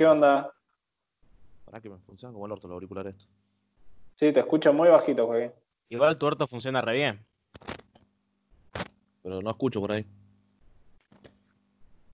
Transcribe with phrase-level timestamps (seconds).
[0.00, 0.50] ¿Qué onda?
[1.66, 3.26] Para que me funciona como el orto el auricular esto.
[4.14, 5.52] Sí, te escucho muy bajito, Joaquín.
[5.90, 7.26] Igual tu orto funciona re bien.
[9.22, 10.06] Pero no escucho por ahí.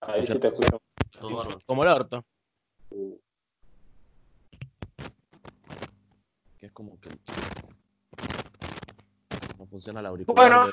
[0.01, 0.83] Ahí sí te escucho.
[1.12, 1.61] Todo.
[1.64, 2.25] Como el orto.
[6.59, 7.11] Que es como que.
[9.61, 10.50] No funciona el auricular.
[10.50, 10.73] Bueno.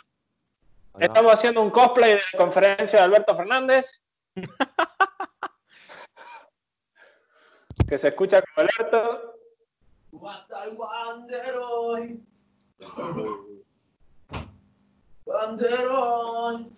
[0.98, 4.02] Estamos haciendo un cosplay de la conferencia de Alberto Fernández.
[7.88, 8.70] que se escucha como el
[10.66, 12.25] el banderón.
[15.25, 16.72] Banderón.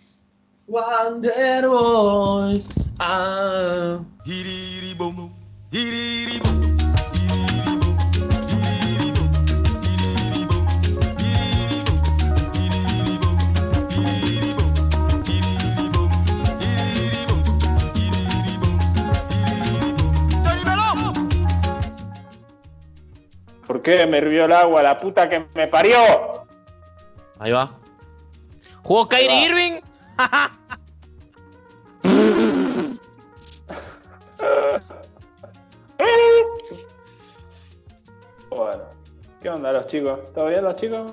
[0.67, 2.63] Banderón.
[2.99, 3.99] Ah.
[6.27, 6.64] ¿Por
[23.85, 24.81] qué me hirvió el agua?
[24.81, 25.95] La puta que me parió.
[27.39, 27.71] Ahí va.
[28.83, 29.45] ¿Jugó Kyrie va.
[29.45, 29.81] Irving?
[38.49, 38.83] Bueno,
[39.41, 40.31] ¿qué onda los chicos?
[40.33, 41.11] ¿Todo bien los chicos?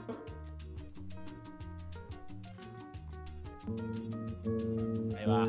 [5.17, 5.47] Ahí va.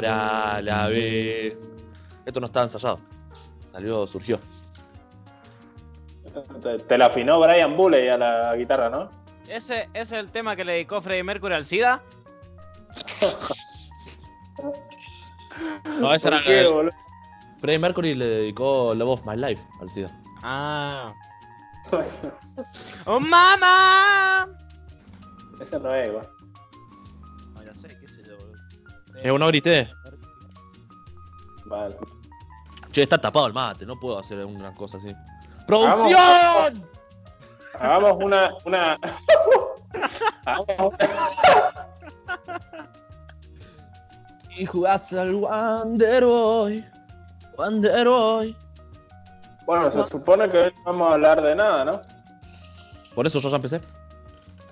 [0.00, 1.56] Para la B.
[2.24, 2.98] Esto no está ensayado.
[3.70, 4.38] Salió, surgió.
[6.62, 9.10] Te, te la afinó Brian Bulley a la guitarra, ¿no?
[9.48, 12.00] ¿Ese es el tema que le dedicó Freddie Mercury al SIDA?
[16.00, 16.92] No, esa ¿Por era qué, la- boludo?
[17.58, 20.20] Freddie Mercury le dedicó Love of My Life al SIDA.
[20.42, 21.12] Ah.
[23.04, 24.48] ¡Oh, mamá!
[25.60, 26.26] Ese no es, igual.
[29.22, 29.88] Eh, uno grité.
[31.66, 31.96] Vale.
[32.90, 35.14] Che, está tapado el mate, no puedo hacer una cosa así.
[35.66, 36.88] ¡Producción!
[37.78, 38.50] Hagamos una.
[38.66, 38.96] una...
[40.44, 41.86] Hagamos una-
[44.56, 46.84] Y jugás al Wander hoy.
[47.56, 48.56] Wander hoy.
[49.66, 52.02] Bueno, se supone que hoy no vamos a hablar de nada, ¿no?
[53.14, 53.80] Por eso yo ya empecé.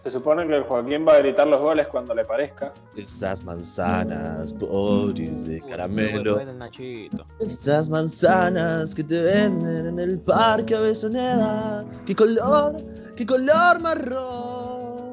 [0.02, 2.72] Se supone que Joaquín va a gritar los goles cuando le parezca.
[2.96, 6.36] Esas manzanas, poris de caramelo.
[6.36, 7.22] Bueno, Nachito.
[7.38, 11.84] Esas manzanas que te venden en el parque Avellaneda.
[12.06, 12.82] ¿Qué color?
[13.14, 15.10] ¿Qué color marrón?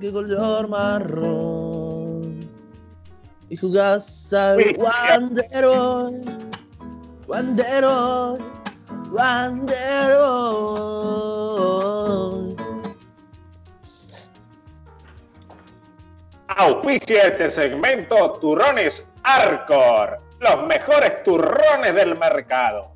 [0.00, 2.48] ¿Qué color marrón?
[3.50, 6.24] Y jugás al Uy, Wander hoy.
[16.56, 20.18] Auspicia este segmento Turrones Arcor.
[20.40, 22.94] Los mejores turrones del mercado.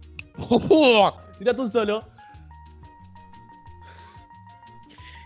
[1.38, 2.04] Tirate un solo.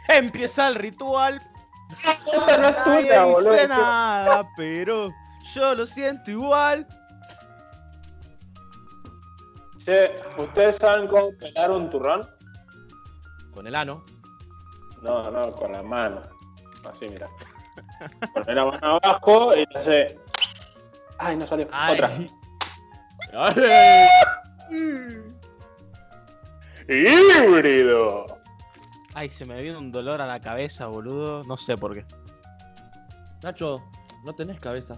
[0.08, 1.40] Empieza el ritual.
[1.90, 3.52] Esa no es tuya, boludo.
[3.52, 5.08] dice nada, pero
[5.54, 6.86] yo lo siento igual.
[9.84, 12.28] Che, ¿ustedes saben cómo pelar un turrón?
[13.54, 14.04] Con el ano.
[15.00, 16.20] No, no, con la mano.
[16.90, 17.26] Así, mira.
[18.34, 20.18] Poner la mano abajo y hace.
[21.18, 21.68] Ay, no salió.
[21.72, 21.92] Ay.
[21.92, 22.10] Otra.
[26.88, 28.26] ¡Híbrido!
[29.14, 31.42] Ay, se me vino un dolor a la cabeza, boludo.
[31.44, 32.04] No sé por qué.
[33.42, 33.82] Nacho,
[34.24, 34.96] no tenés cabeza.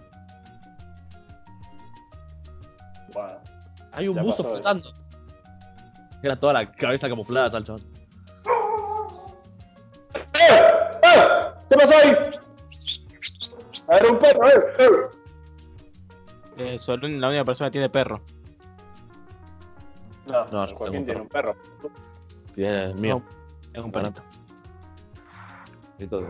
[3.13, 3.39] Bueno,
[3.91, 4.89] Hay un buzo flotando.
[6.23, 7.81] Era toda la cabeza camuflada, al chabón.
[10.33, 10.61] ¡Eh!
[11.03, 11.53] ¡Eh!
[11.69, 12.15] ¿Qué pasó ahí?
[13.91, 14.89] A ver, un perro, eh, eh.
[16.57, 18.21] Eh, solo la única persona que tiene perro.
[20.31, 21.55] No, No, yo Joaquín tengo un tiene un perro.
[22.53, 23.21] Si es mío.
[23.73, 24.21] Es un perrito.
[25.97, 26.23] Esto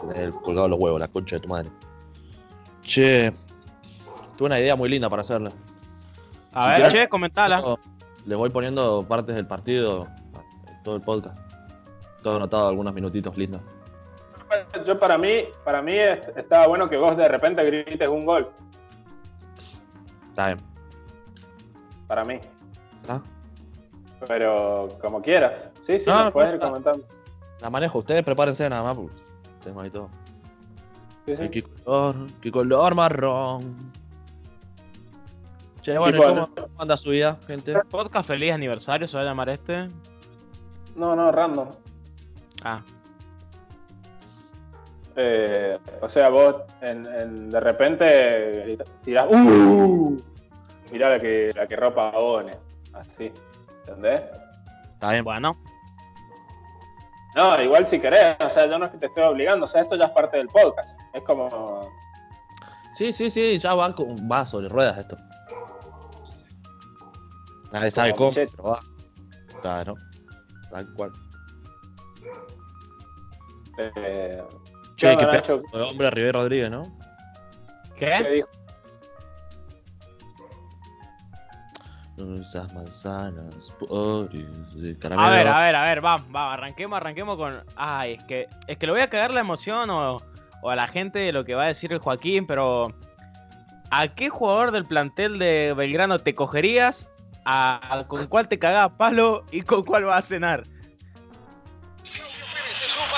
[0.00, 1.70] tener colgado los huevos, la concha de tu madre.
[2.82, 3.32] Che,
[4.36, 5.50] tuve una idea muy linda para hacerla.
[6.52, 7.76] A Si ver, quieres- che, comentala.
[8.24, 10.08] Les voy poniendo partes del partido,
[10.84, 11.38] todo el podcast.
[12.22, 13.60] Todo anotado, algunos minutitos lindos.
[14.86, 18.46] Yo para mí, para mí es- estaba bueno que vos de repente grites un gol.
[20.28, 20.58] Está bien.
[22.06, 22.38] para mí.
[23.08, 23.20] ¿Ah?
[24.28, 25.70] Pero como quieras.
[25.82, 26.68] Sí, sí, No, puedes ir no.
[26.68, 27.04] comentando.
[27.60, 27.98] La manejo.
[27.98, 28.94] Ustedes prepárense nada más.
[28.96, 29.16] porque
[29.64, 30.08] Tengo ahí todo.
[31.26, 31.42] Sí, sí.
[31.42, 32.14] ¿Y ¿Qué color?
[32.40, 33.76] ¿Qué color marrón?
[35.82, 37.74] Che, bueno, ¿y Tipo, ¿cómo anda su vida, gente?
[37.90, 39.88] Podcast feliz aniversario se va a llamar este.
[40.94, 41.68] No, no, random.
[42.62, 42.82] Ah,
[45.16, 49.26] Eh, o sea, vos en, en- de repente tirás.
[49.30, 50.20] ¡Uh!
[50.92, 52.52] Mirá la que, la que ropa One.
[52.92, 53.32] Así.
[53.80, 54.24] ¿Entendés?
[54.92, 55.24] Está bien.
[55.24, 55.52] bueno.
[57.34, 58.36] No, igual si querés.
[58.44, 59.64] O sea, yo no es que te estoy obligando.
[59.64, 60.98] O sea, esto ya es parte del podcast.
[61.12, 61.90] Es como.
[62.94, 65.16] Sí, sí, sí, ya van con, va sobre ruedas esto.
[67.72, 68.80] Nadie sabe cómo, pero va.
[69.60, 69.94] Claro.
[70.70, 71.12] Tal cual.
[73.78, 74.42] Eh,
[74.96, 75.60] Che, qué Nacho?
[75.60, 76.84] pedazo de hombre Rivero Rodríguez, ¿no?
[77.98, 78.30] ¿Qué ¿Qué?
[78.30, 78.48] dijo?
[82.40, 84.42] Esas manzanas, pobres.
[85.10, 87.62] A ver, a ver, a ver, vamos, vamos, arranquemos, arranquemos con.
[87.76, 90.16] Ay, es que, es que le voy a cagar la emoción o,
[90.62, 92.94] o a la gente de lo que va a decir el Joaquín, pero.
[93.90, 97.08] ¿A qué jugador del plantel de Belgrano te cogerías?
[97.44, 100.62] ¿A, ¿Con cuál te cagás palo y con cuál vas a cenar?
[102.02, 103.15] Claudio Pérez se suma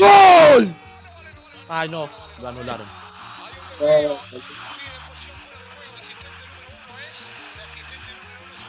[0.00, 0.74] ¡Gol!
[1.68, 2.08] Ay, no,
[2.40, 2.86] lo anularon.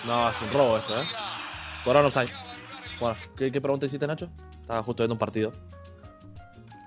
[0.06, 1.06] No, es un robo esto, ¿eh?
[1.83, 2.30] Por ahora no hay.
[3.00, 4.30] Bueno, ¿qué, qué pregunta hiciste, Nacho?
[4.60, 5.51] Estaba justo viendo un partido.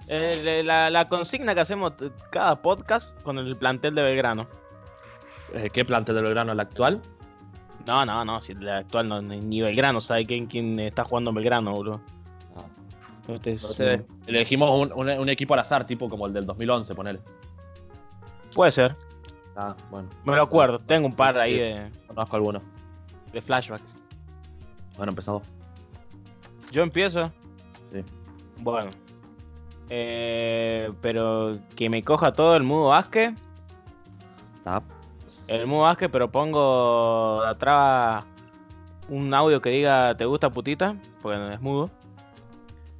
[0.06, 1.94] Eh, la, la consigna que hacemos
[2.30, 4.46] cada podcast con el plantel de Belgrano.
[5.52, 7.00] Eh, ¿Qué plantel del Belgrano el actual?
[7.86, 11.30] No, no, no, si el actual no, ni ni Belgrano sabe quién, quién está jugando
[11.30, 12.00] en Belgrano, boludo.
[13.26, 17.20] Entonces, Entonces, elegimos un, un- un equipo al azar, tipo como el del 2011, ponele.
[18.54, 18.94] puede ser,
[19.56, 22.60] Ah, bueno, me lo acuerdo, tengo un par ahí de, conozco alguno.
[23.32, 23.94] de flashbacks.
[24.96, 25.42] Bueno, empezamos.
[26.72, 27.30] Yo empiezo.
[27.92, 28.02] Sí.
[28.58, 28.90] Bueno.
[29.90, 33.32] Eh, pero que me coja todo el Mudo Vázquez.
[34.56, 34.82] Está.
[35.46, 38.24] El Mudo Vázquez, pero pongo atrás
[39.08, 40.96] un audio que diga ¿te gusta putita?
[41.22, 41.90] Porque no es mudo.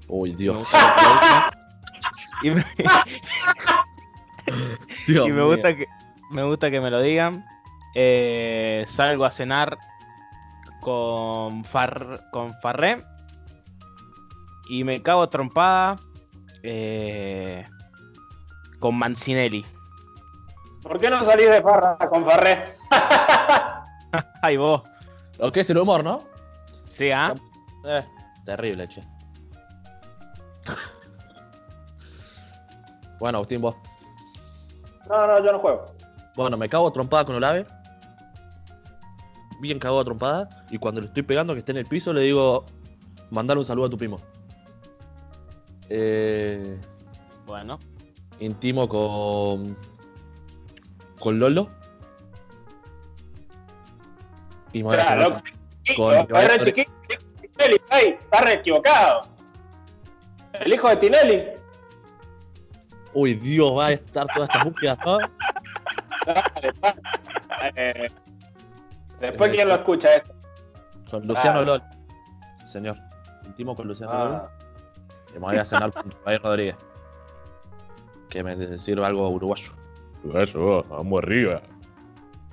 [0.09, 0.59] Uy, Dios.
[2.43, 2.65] y me,
[5.07, 5.47] Dios y me mío.
[5.49, 5.87] gusta que
[6.31, 7.45] me gusta que me lo digan.
[7.95, 9.79] Eh, salgo a cenar
[10.81, 12.99] con Far, con Farré
[14.69, 15.97] y me cago trompada
[16.63, 17.65] eh,
[18.81, 19.65] con Mancinelli.
[20.83, 22.77] ¿Por qué no salís de farra con Farré?
[24.43, 24.83] Ay vos.
[25.39, 26.21] Lo que es el humor, ¿no?
[26.93, 27.35] Sí, ¿ah?
[27.87, 28.05] Eh,
[28.45, 29.01] terrible, che.
[33.25, 33.75] Bueno, Agustín, vos.
[35.09, 35.83] No, no, yo no juego.
[36.37, 37.65] Bueno, me cago a trompada con Olave.
[39.61, 40.51] Bien cagado a trompada.
[40.71, 42.67] Y cuando le estoy pegando, que esté en el piso, le digo:
[43.31, 44.19] Mandar un saludo a tu primo.
[45.89, 46.79] Eh,
[47.47, 47.79] Bueno.
[48.41, 49.75] intimo con.
[51.19, 51.67] Con Lolo.
[54.75, 55.41] Y me voy a Claro,
[55.97, 56.29] con- está
[58.43, 59.29] re equivocado.
[60.61, 61.54] El hijo de Tinelli.
[63.15, 65.19] Uy, Dios, va a estar todas estas búsquedas, ¿no?
[66.27, 66.95] Dale, pa.
[67.77, 68.09] Eh,
[69.21, 70.35] después, ¿quién lo escucha esto?
[71.11, 71.79] Con Luciano Claro.
[71.79, 71.83] Lol.
[72.67, 72.97] Señor.
[73.47, 74.43] Intimo con Luciano Ah, Lol.
[75.33, 76.77] Que me voy a cenar con Rubén Rodríguez.
[78.29, 79.71] Que me sirva algo uruguayo.
[80.25, 81.61] Uruguayo, vamos arriba.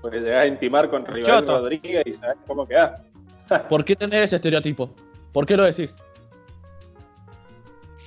[0.01, 1.47] porque llegás a intimar con Rival.
[1.47, 3.01] Rodríguez y sabes cómo quedás.
[3.69, 4.89] ¿Por qué tenés ese estereotipo?
[5.31, 5.95] ¿Por qué lo decís?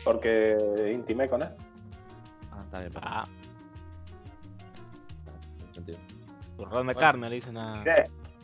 [0.05, 1.49] Porque intimé con él.
[2.75, 2.93] Ah, está bien.
[3.03, 3.25] Ah,
[5.73, 5.99] sentido.
[6.57, 7.01] turrón de Bueno.
[7.01, 7.85] carne le dicen a.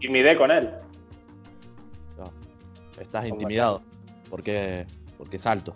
[0.00, 0.72] Y midé con él.
[2.16, 2.24] No.
[3.00, 3.82] Estás intimidado.
[4.28, 4.86] Porque,
[5.18, 5.74] porque es alto.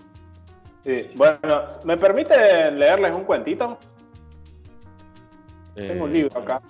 [0.83, 1.11] Sí.
[1.17, 3.79] Bueno, ¿me permiten leerles un cuentito?
[5.75, 6.63] Tengo un Eh, libro acá.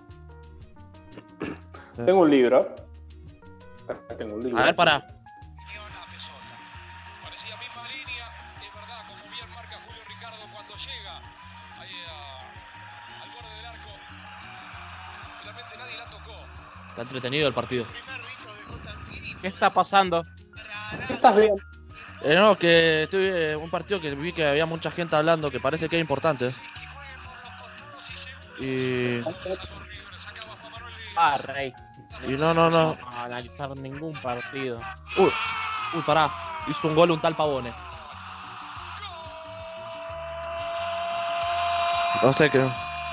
[2.07, 2.61] Tengo un libro.
[3.87, 4.59] Acá Tengo un libro.
[4.59, 5.05] A ver, para.
[17.05, 17.87] Entretenido el partido.
[19.41, 20.23] ¿Qué está pasando?
[21.07, 21.63] ¿Qué estás viendo?
[22.23, 25.61] Eh, no, que estoy, eh, un partido que vi que había mucha gente hablando que
[25.61, 26.55] parece que es importante.
[28.59, 29.21] Y,
[31.17, 31.73] Ah, rey.
[32.27, 32.97] y no, no, no.
[33.17, 34.81] Analizar ningún partido.
[35.19, 35.31] Uy,
[35.95, 36.29] uy, pará.
[36.67, 37.73] Hizo un gol un tal Pavone.
[42.23, 42.67] No sé qué.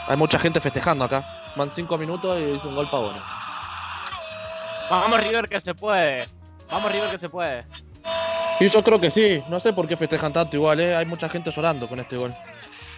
[0.07, 1.25] Hay mucha gente festejando acá.
[1.55, 3.19] Van 5 minutos y hizo un gol Pavone.
[4.91, 6.27] Vamos River que se puede.
[6.69, 7.61] Vamos River que se puede.
[8.59, 9.41] Y yo creo que sí.
[9.49, 10.93] No sé por qué festejan tanto igual, ¿eh?
[10.93, 12.35] Hay mucha gente llorando con este gol.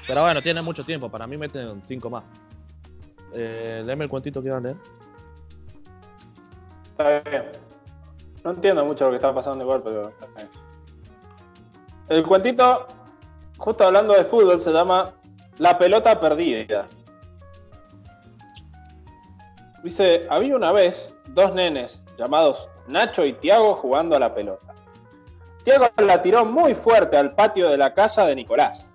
[0.07, 1.07] Pero bueno, tiene mucho tiempo.
[1.07, 2.23] Para mí meten 5 más.
[3.35, 4.77] Eh, léeme el cuentito que iban a leer.
[6.97, 7.43] Está bien.
[8.43, 10.11] No entiendo mucho lo que está pasando igual, pero.
[12.09, 12.87] El cuentito,
[13.59, 15.11] justo hablando de fútbol, se llama
[15.59, 16.87] La pelota perdida.
[19.83, 24.73] Dice, había una vez dos nenes llamados Nacho y Tiago jugando a la pelota.
[25.63, 28.93] Tiago la tiró muy fuerte al patio de la casa de Nicolás.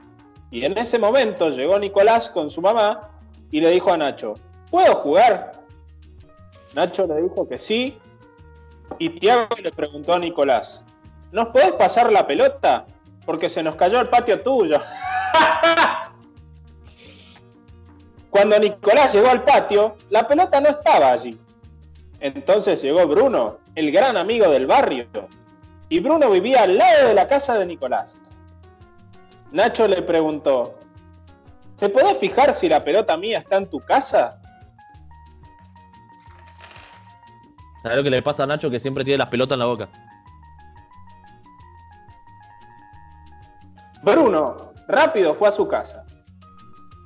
[0.51, 3.11] Y en ese momento llegó Nicolás con su mamá
[3.51, 4.35] y le dijo a Nacho,
[4.71, 5.53] ¿puedo jugar?
[6.75, 7.99] Nacho le dijo que sí.
[8.99, 10.85] Y Tiago le preguntó a Nicolás,
[11.33, 12.87] ¿nos podés pasar la pelota?
[13.25, 14.81] Porque se nos cayó el patio tuyo.
[18.31, 21.39] Cuando Nicolás llegó al patio, la pelota no estaba allí.
[22.21, 25.07] Entonces llegó Bruno, el gran amigo del barrio.
[25.89, 28.21] Y Bruno vivía al lado de la casa de Nicolás.
[29.53, 30.79] Nacho le preguntó,
[31.79, 34.41] ¿te podés fijar si la pelota mía está en tu casa?
[37.83, 38.71] ¿Sabes lo que le pasa a Nacho?
[38.71, 39.89] Que siempre tiene las pelotas en la boca.
[44.03, 46.05] Bruno rápido fue a su casa.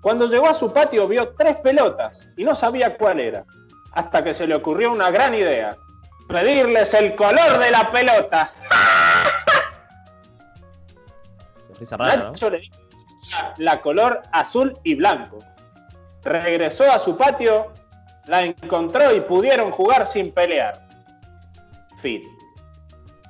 [0.02, 3.45] Cuando llegó a su patio vio tres pelotas y no sabía cuál era,
[3.93, 5.77] hasta que se le ocurrió una gran idea.
[6.29, 8.51] Pedirles el color de la pelota.
[11.91, 12.25] Rara, ¿no?
[12.31, 12.83] Nacho le dijo
[13.59, 15.39] la color azul y blanco.
[16.23, 17.73] Regresó a su patio,
[18.27, 20.75] la encontró y pudieron jugar sin pelear.
[21.99, 22.23] Fin.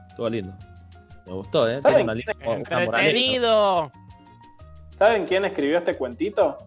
[0.09, 0.53] Estuvo lindo.
[1.27, 1.81] Me gustó, ¿eh?
[1.81, 2.07] ¿Saben.
[4.99, 6.59] ¿Saben quién escribió este cuentito?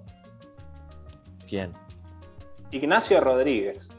[1.48, 1.72] ¿Quién?
[2.76, 3.90] Ignacio Rodríguez.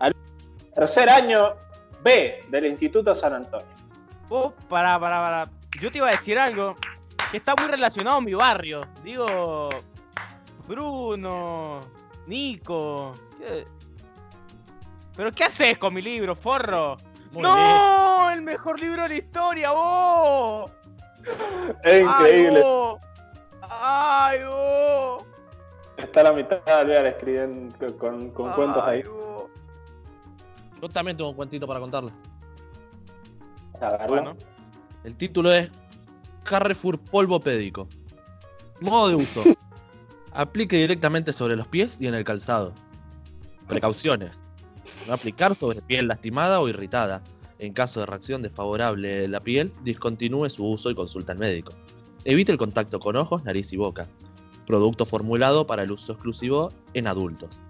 [0.00, 0.14] Al
[0.74, 1.54] tercer año
[2.02, 3.66] B del Instituto San Antonio.
[4.30, 5.50] Uh, para, para, para.
[5.80, 6.74] Yo te iba a decir algo
[7.30, 8.80] que está muy relacionado a mi barrio.
[9.02, 9.68] Digo,
[10.66, 11.80] Bruno,
[12.26, 13.12] Nico.
[13.38, 13.64] ¿qué?
[15.16, 16.96] ¿Pero qué haces con mi libro, forro?
[17.32, 18.30] Muy ¡No!
[18.30, 20.70] ¡El mejor libro de la historia, vos!
[21.82, 22.62] Es increíble.
[23.62, 25.27] ¡Ay, vos!
[25.98, 29.02] Está la mitad de Alvear escribiendo con, con cuentos ahí.
[30.80, 32.12] Yo también tengo un cuentito para contarle.
[33.80, 34.08] A verlo.
[34.08, 34.36] Bueno,
[35.02, 35.70] El título es
[36.44, 37.88] Carrefour polvo pédico.
[38.80, 39.42] Modo de uso.
[40.32, 42.72] Aplique directamente sobre los pies y en el calzado.
[43.66, 44.40] Precauciones.
[45.06, 47.22] No aplicar sobre piel lastimada o irritada.
[47.58, 51.72] En caso de reacción desfavorable de la piel, discontinúe su uso y consulta al médico.
[52.24, 54.06] Evite el contacto con ojos, nariz y boca.
[54.68, 57.60] Producto formulado para el uso exclusivo en adultos.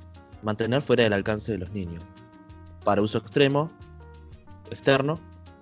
[0.42, 2.02] Mantener fuera del alcance de los niños.
[2.84, 3.68] Para uso extremo,
[4.70, 5.18] externo,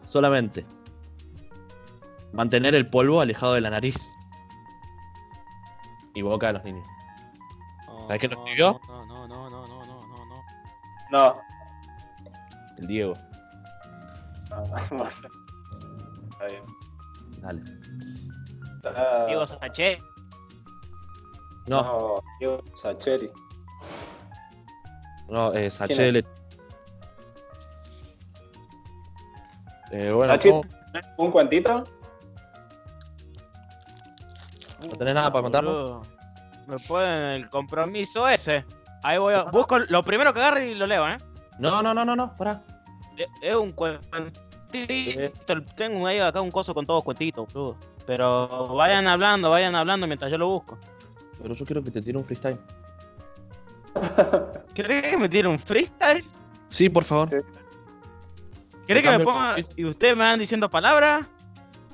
[0.08, 0.66] solamente
[2.36, 3.96] mantener el polvo alejado de la nariz
[6.14, 6.86] y boca de los niños.
[8.02, 8.80] ¿Sabes quién lo escribió?
[8.88, 10.34] No, no, no, no, no, no, no, no.
[11.10, 11.34] No.
[12.78, 13.14] El Diego.
[16.30, 16.62] Está bien.
[17.40, 17.62] Dale.
[19.26, 19.98] Diego Saché.
[21.66, 23.30] No, No, Diego Sacheri.
[25.28, 26.24] no, eh, ¿Quién Sachel.
[29.92, 30.34] Eh, bueno.
[31.16, 31.84] ¿Un cuentito?
[34.88, 35.74] ¿no tenés nada para contarnos?
[35.74, 36.02] Boludo.
[36.66, 38.64] Me ponen el compromiso ese.
[39.02, 39.42] Ahí voy a.
[39.44, 41.16] Busco lo primero que agarre y lo leo, ¿eh?
[41.58, 42.62] No, no, no, no, no, pará.
[43.16, 44.42] Es- Es un cuentito.
[45.76, 47.46] Tengo ahí acá un coso con todos cuentitos.
[48.06, 50.78] Pero vayan hablando, vayan hablando mientras yo lo busco.
[51.46, 52.58] Pero yo quiero que te tire un freestyle.
[54.74, 56.24] ¿Querés que me tire un freestyle?
[56.66, 57.30] Sí, por favor.
[57.30, 57.36] Sí.
[58.84, 61.24] ¿Querés que me ponga y ustedes me van diciendo palabras?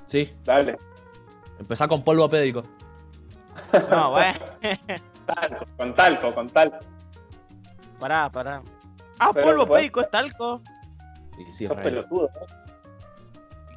[0.06, 0.32] Sí.
[0.42, 0.78] Dale.
[1.58, 2.62] Empezá con polvo pédico.
[3.90, 4.38] No, bueno.
[5.26, 6.78] Talco, con talco, con talco.
[8.00, 8.62] Pará, pará.
[9.18, 10.62] Ah, Pero, polvo pues- pédico es talco.
[11.50, 11.82] Sí, Sos re.
[11.82, 12.30] pelotudo.
[12.40, 12.61] ¿no?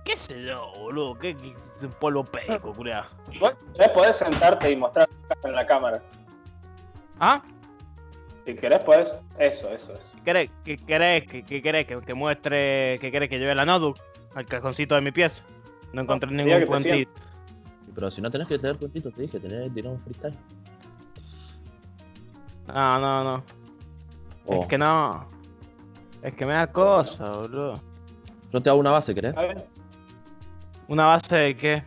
[0.06, 1.18] ¿Qué sé yo, boludo?
[1.18, 3.06] ¿Qué, qué es un polvo pédico, culiao?
[3.40, 5.10] Vos querés podés sentarte y mostrar
[5.44, 6.00] en la cámara.
[7.20, 7.42] ¿Ah?
[8.46, 9.14] Si querés podés.
[9.40, 10.12] Eso, eso, eso.
[10.18, 13.66] ¿Qué querés, qué querés, qué, qué querés que, que muestre, qué querés que lleve la
[13.66, 13.98] notebook
[14.36, 15.44] al cajoncito de mi pieza?
[15.92, 17.12] No encontré ningún que cuentito.
[17.96, 20.36] Pero si no tenés que tener cuentitos, te dije, tenés que tirar un freestyle.
[22.68, 23.44] No, no, no.
[24.46, 24.62] Oh.
[24.62, 25.28] Es que no.
[26.22, 27.82] Es que me da cosa, boludo.
[28.52, 29.34] Yo te hago una base, ¿querés?
[30.88, 31.84] ¿Una base de qué?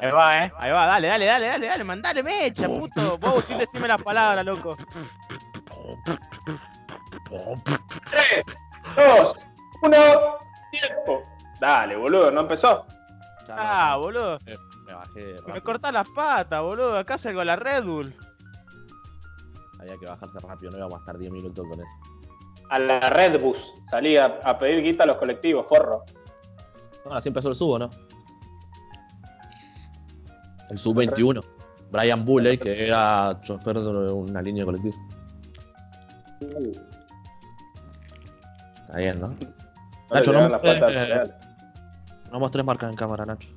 [0.00, 0.52] Ahí va, eh.
[0.58, 3.18] Ahí va, dale, dale, dale, dale, dale, mandale mecha, puto.
[3.18, 4.74] Vos, sin decirme las palabras, loco.
[8.10, 8.44] Tres,
[8.96, 9.46] dos,
[9.82, 9.96] uno,
[10.70, 11.22] tiempo.
[11.60, 12.86] Dale, boludo, ¿no empezó?
[13.48, 14.38] Ah, boludo.
[14.86, 16.98] Me bajé Me cortás las patas, boludo.
[16.98, 18.14] Acá salgo la Red Bull.
[19.84, 21.96] Había que bajarse rápido, no íbamos a estar 10 minutos con eso.
[22.70, 23.74] A la Red Bus.
[23.90, 26.04] Salí a, a pedir guita a los colectivos, forro.
[27.04, 27.90] Ahora sí empezó el subo, ¿no?
[30.70, 31.42] El sub 21.
[31.90, 34.94] Brian Bulley, que era chofer de una línea de colectivo.
[38.86, 39.28] Está bien, ¿no?
[39.28, 39.36] No
[40.10, 41.24] Nacho, no mostré, eh.
[42.32, 43.48] No mostrés marcas en cámara, Nacho.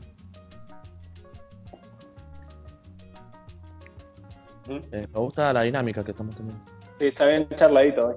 [4.68, 4.76] ¿Mm?
[4.92, 6.60] Eh, me gusta la dinámica que estamos teniendo.
[7.00, 8.16] Sí, está bien charladito hoy.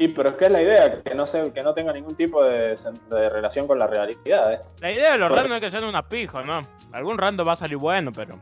[0.00, 2.44] Y pero es que es la idea, que no se, que no tenga ningún tipo
[2.44, 2.76] de,
[3.10, 4.68] relación con la realidad esto.
[4.80, 5.48] La idea de los Correcto.
[5.48, 6.62] random es que sean una pija, ¿no?
[6.92, 8.36] Algún random va a salir bueno, pero.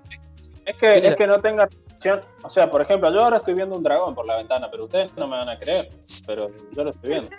[0.66, 1.00] Es que, Sí.
[1.06, 2.20] es que no tenga relación.
[2.42, 5.16] O sea, por ejemplo, yo ahora estoy viendo un dragón por la ventana, pero ustedes
[5.16, 5.88] no me van a creer.
[6.26, 7.30] Pero yo lo estoy viendo.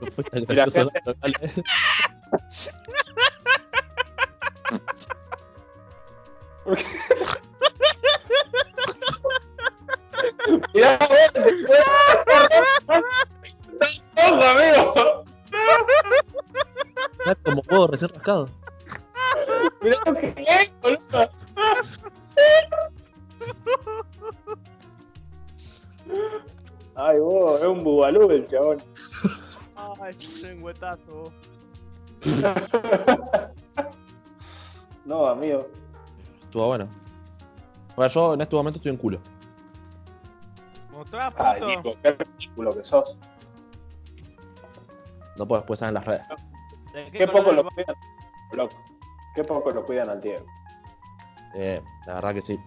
[0.00, 0.90] No fue tan gracioso,
[6.66, 6.84] dale.
[10.74, 10.98] Mirá,
[14.16, 15.24] ¡Ojo, amigo!
[17.18, 18.48] Está como huevo recién rascado.
[19.82, 21.30] Mirá lo que es, boludo.
[26.94, 28.82] Ay, vos, es un bubalú el chabón.
[30.00, 31.32] Ay, lengüetazo.
[35.06, 35.60] No, amigo.
[36.56, 36.88] Estuvo bueno.
[37.96, 39.20] Bueno, yo en este momento estoy en culo.
[40.90, 41.68] Mostrá Ay, foto.
[41.68, 43.18] Nico, qué ridículo que sos.
[45.36, 46.22] No puedo después en las redes.
[46.94, 47.94] ¿De Qué poco lo cuidan,
[48.52, 48.74] loco.
[49.34, 50.46] Qué poco lo cuidan al Diego.
[51.56, 52.58] Eh, la verdad que sí.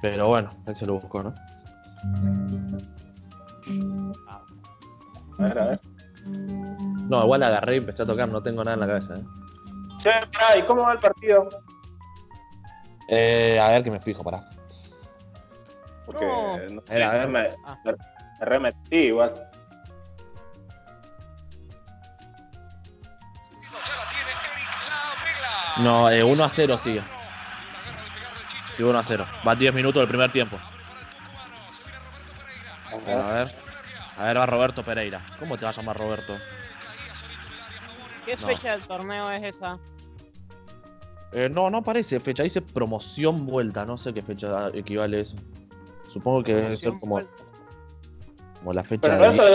[0.00, 1.32] Pero bueno, él se lo buscó, ¿no?
[5.38, 5.80] A ver, a ver.
[7.08, 9.24] No, igual la agarré y empecé a tocar, no tengo nada en la cabeza, ¿eh?
[9.98, 11.48] Che, pará, ¿y cómo va el partido?
[13.14, 14.42] Eh, a ver que me fijo, pará.
[16.06, 16.56] Porque No.
[16.70, 17.28] no A ver, a ver.
[17.28, 17.76] me, Ah.
[17.84, 19.34] me- me remetí igual.
[25.78, 27.02] No, eh, 1 a 0 sigue.
[28.76, 29.26] Sí, 1 a 0.
[29.46, 30.58] Va 10 minutos del primer tiempo.
[33.04, 33.48] Bueno, a ver.
[34.18, 35.20] A ver, va Roberto Pereira.
[35.38, 36.38] ¿Cómo te va a llamar Roberto?
[38.26, 38.46] ¿Qué No.
[38.46, 39.78] fecha del torneo es esa?
[41.32, 43.84] Eh, no, no aparece fecha, dice promoción vuelta.
[43.86, 45.36] No sé qué fecha equivale eso.
[46.08, 47.20] Supongo que debe ser como,
[48.58, 49.28] como la fecha Pero de.
[49.30, 49.50] eso de,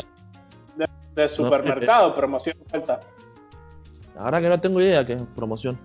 [0.77, 2.99] de- de supermercado, promoción vuelta.
[4.15, 5.77] La verdad que no tengo idea qué es promoción.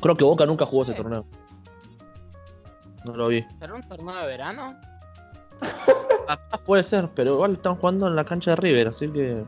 [0.00, 1.24] Creo que Boca nunca jugó ese torneo.
[3.04, 3.42] No lo vi.
[3.58, 4.76] ¿Será un torneo de verano?
[6.26, 9.44] Capaz puede ser, pero igual están jugando en la cancha de River, así que.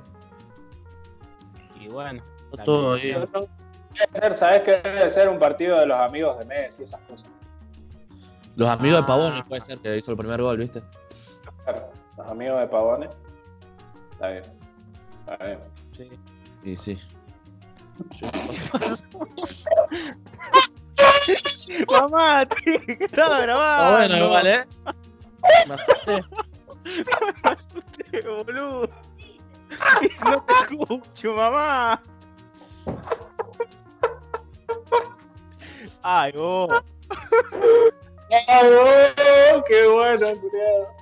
[1.80, 2.22] Y bueno.
[2.64, 2.96] todo.
[3.94, 7.00] Debe ser, ¿Sabes qué debe ser un partido de los amigos de Messi y esas
[7.02, 7.30] cosas?
[8.57, 9.00] Los amigos Ah.
[9.02, 10.83] de Pavón puede ser que hizo el primer gol, ¿viste?
[11.64, 13.11] Claro, los amigos de Pavones.
[14.12, 14.44] Está bien.
[15.26, 15.61] Está bien.
[15.92, 16.11] Sí.
[16.64, 16.98] Y sí.
[21.90, 23.96] Mamá, tío, que estaba grabando.
[23.96, 24.64] Ah, bueno, igual, ¿eh?
[25.66, 25.74] Me
[27.50, 28.22] asusté.
[28.28, 28.88] boludo.
[30.24, 32.00] No te escucho, mamá.
[36.06, 36.70] Ay, vos.
[38.48, 38.68] ¡Ay,
[39.56, 40.92] oh, ¡Qué bueno, culiao!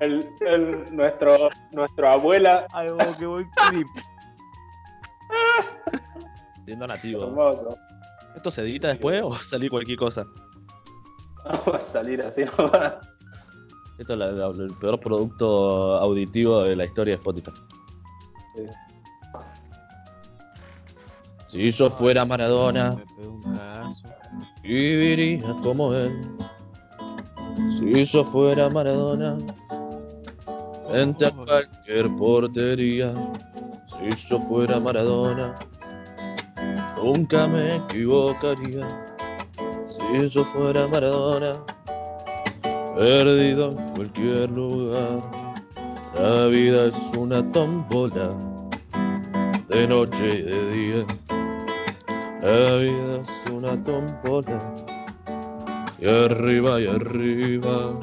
[0.00, 3.86] El, el, nuestro, nuestro abuela, Ay, vos, qué buen clip.
[6.64, 7.24] Siendo nativo.
[7.24, 7.76] hermoso.
[8.36, 10.26] ¿Esto se edita después o salir cualquier cosa?
[11.44, 12.94] Vamos a salir así nomás.
[13.98, 17.50] Esto es la- la- el peor producto auditivo de la historia de Spotify.
[18.54, 18.64] Sí.
[21.48, 23.02] Si yo fuera Maradona,
[24.62, 26.12] viviría como él.
[27.78, 29.38] Si yo fuera Maradona,
[30.88, 33.12] frente a cualquier portería.
[33.86, 35.54] Si yo fuera Maradona,
[37.02, 39.06] nunca me equivocaría.
[39.86, 41.54] Si yo fuera Maradona,
[42.96, 45.20] perdido en cualquier lugar.
[46.16, 48.34] La vida es una tómbola,
[49.68, 51.06] de noche y de día.
[52.40, 54.72] La vida es una tómbola,
[55.98, 57.94] y arriba y arriba.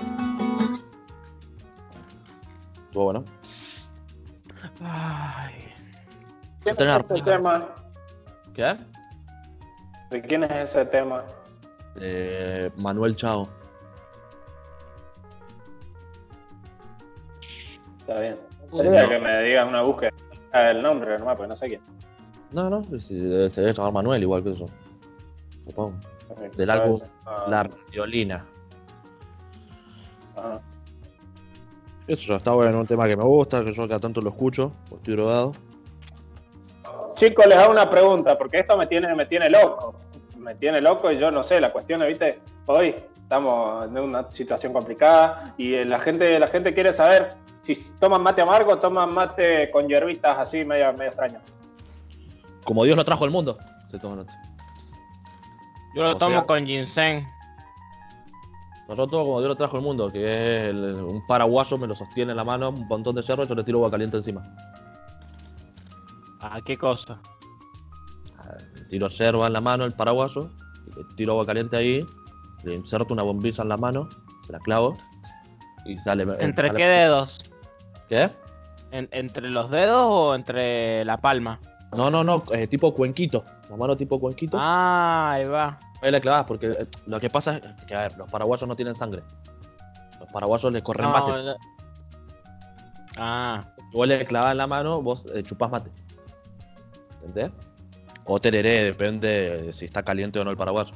[2.75, 3.23] Estuvo bueno.
[4.83, 5.73] Ay.
[6.63, 7.59] ¿Quién es ese tema?
[8.53, 8.75] ¿Qué?
[10.09, 11.23] ¿De quién es ese tema?
[12.01, 13.47] Eh, Manuel Chao.
[17.99, 18.35] Está bien.
[18.73, 20.11] Sería que me digas una búsqueda
[20.51, 21.94] del nombre nomás, porque no sé quién.
[22.55, 24.67] No, no, se debe llamar Manuel igual que eso.
[25.65, 25.93] Supongo.
[26.55, 28.45] Del álbum Ah, La Radiolina.
[30.37, 30.61] ajá.
[32.07, 34.71] Eso ya está bueno, un tema que me gusta, que yo acá tanto lo escucho,
[34.89, 35.51] porque estoy drogado.
[37.15, 39.95] Chicos, les hago una pregunta, porque esto me tiene, me tiene loco.
[40.37, 44.31] Me tiene loco y yo no sé, la cuestión es, viste, hoy estamos en una
[44.31, 47.29] situación complicada y eh, la gente, la gente quiere saber
[47.61, 51.54] si toman mate amargo o toman mate con hierbitas así medio, medio extrañas.
[52.65, 54.33] Como Dios lo trajo al mundo, se toma nota.
[55.95, 57.25] Yo lo O tomo sea- con ginseng.
[58.87, 60.23] Nosotros, como Dios lo trajo al mundo, que
[60.57, 63.47] es el- un paraguayo, me lo sostiene en la mano, un montón de cerro y
[63.47, 64.43] yo le tiro agua caliente encima.
[66.41, 67.19] ¿A qué cosa?
[68.75, 70.51] Le tiro yerba en la mano, el paraguayo,
[70.87, 72.05] y le tiro agua caliente ahí,
[72.63, 74.07] le inserto una bombilla en la mano,
[74.49, 74.95] la clavo
[75.85, 76.23] y sale.
[76.39, 77.43] ¿Entre sale- qué dedos?
[78.07, 78.29] ¿Qué?
[78.91, 81.59] ¿En- ¿Entre los dedos o entre la palma?
[81.93, 83.43] No, no, no, eh, tipo cuenquito.
[83.69, 84.57] La mano tipo cuenquito.
[84.59, 85.77] Ah, ahí va.
[86.01, 88.75] Ahí le clavas, porque eh, lo que pasa es que, a ver, los paraguayos no
[88.75, 89.23] tienen sangre.
[90.19, 91.31] Los paraguayos les corren No, mate.
[91.31, 91.55] no.
[93.17, 95.91] Ah, Si vos le clavas en la mano, vos eh, chupás mate.
[97.21, 97.51] ¿Entendés?
[98.25, 100.93] O tereré, depende de si está caliente o no el paraguayo.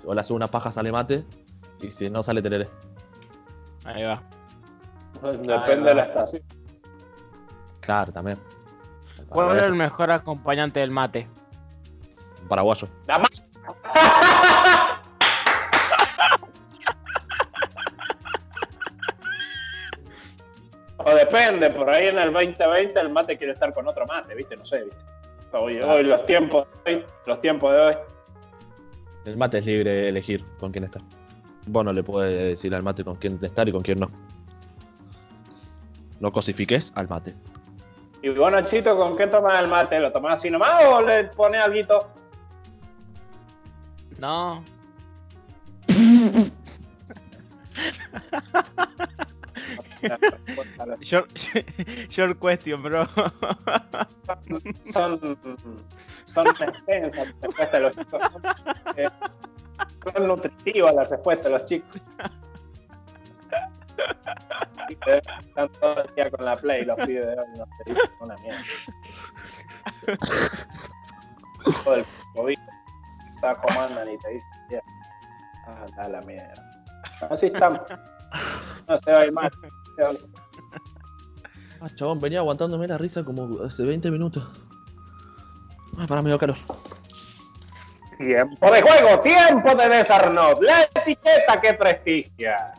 [0.00, 1.24] Si vos le haces una paja, sale mate.
[1.82, 2.68] Y si no, sale tereré.
[3.84, 4.22] ahí va.
[5.22, 6.42] Depende de la estación.
[7.80, 8.38] Claro, también.
[9.28, 11.28] ¿Cuál es el mejor acompañante del mate?
[12.42, 12.88] un paraguayo.
[13.06, 13.26] La ma-
[20.98, 24.56] O depende, por ahí en el 2020 el mate quiere estar con otro mate, ¿viste?
[24.56, 24.98] No sé, ¿viste?
[25.52, 27.94] Hoy, hoy los tiempos de hoy, los tiempos de hoy.
[29.24, 31.00] El mate es libre de elegir con quién estar.
[31.66, 34.10] Vos no le puedes decir al mate con quién estar y con quién no.
[36.20, 37.34] No cosifiques al mate.
[38.22, 40.00] Y bueno, Chito, ¿con qué tomas el mate?
[40.00, 42.08] ¿Lo tomás así nomás o le pones algo?
[44.18, 44.64] No.
[51.00, 51.30] Short,
[52.08, 53.06] short question, bro.
[54.92, 55.38] Son,
[56.24, 58.22] son extensas las respuestas de los chicos.
[58.22, 62.00] Son, son nutritivas las respuestas de los chicos.
[64.90, 68.36] Están todo el día con la play, los pibes de hoy, no te dicen una
[68.36, 68.62] mierda.
[71.84, 72.58] Todo el COVID
[73.34, 74.82] está comandan y te dicen, "Ya,
[75.66, 76.70] ah, da la mierda.
[77.30, 77.80] Así estamos.
[78.88, 79.50] No se va a ir mal.
[79.96, 80.28] se.
[81.80, 84.50] Ah, chabón, venía aguantándome la risa como hace 20 minutos.
[85.98, 86.56] Ah, para medio calor.
[88.18, 92.72] Tiempo de juego, tiempo de desarnot, la etiqueta que prestigia.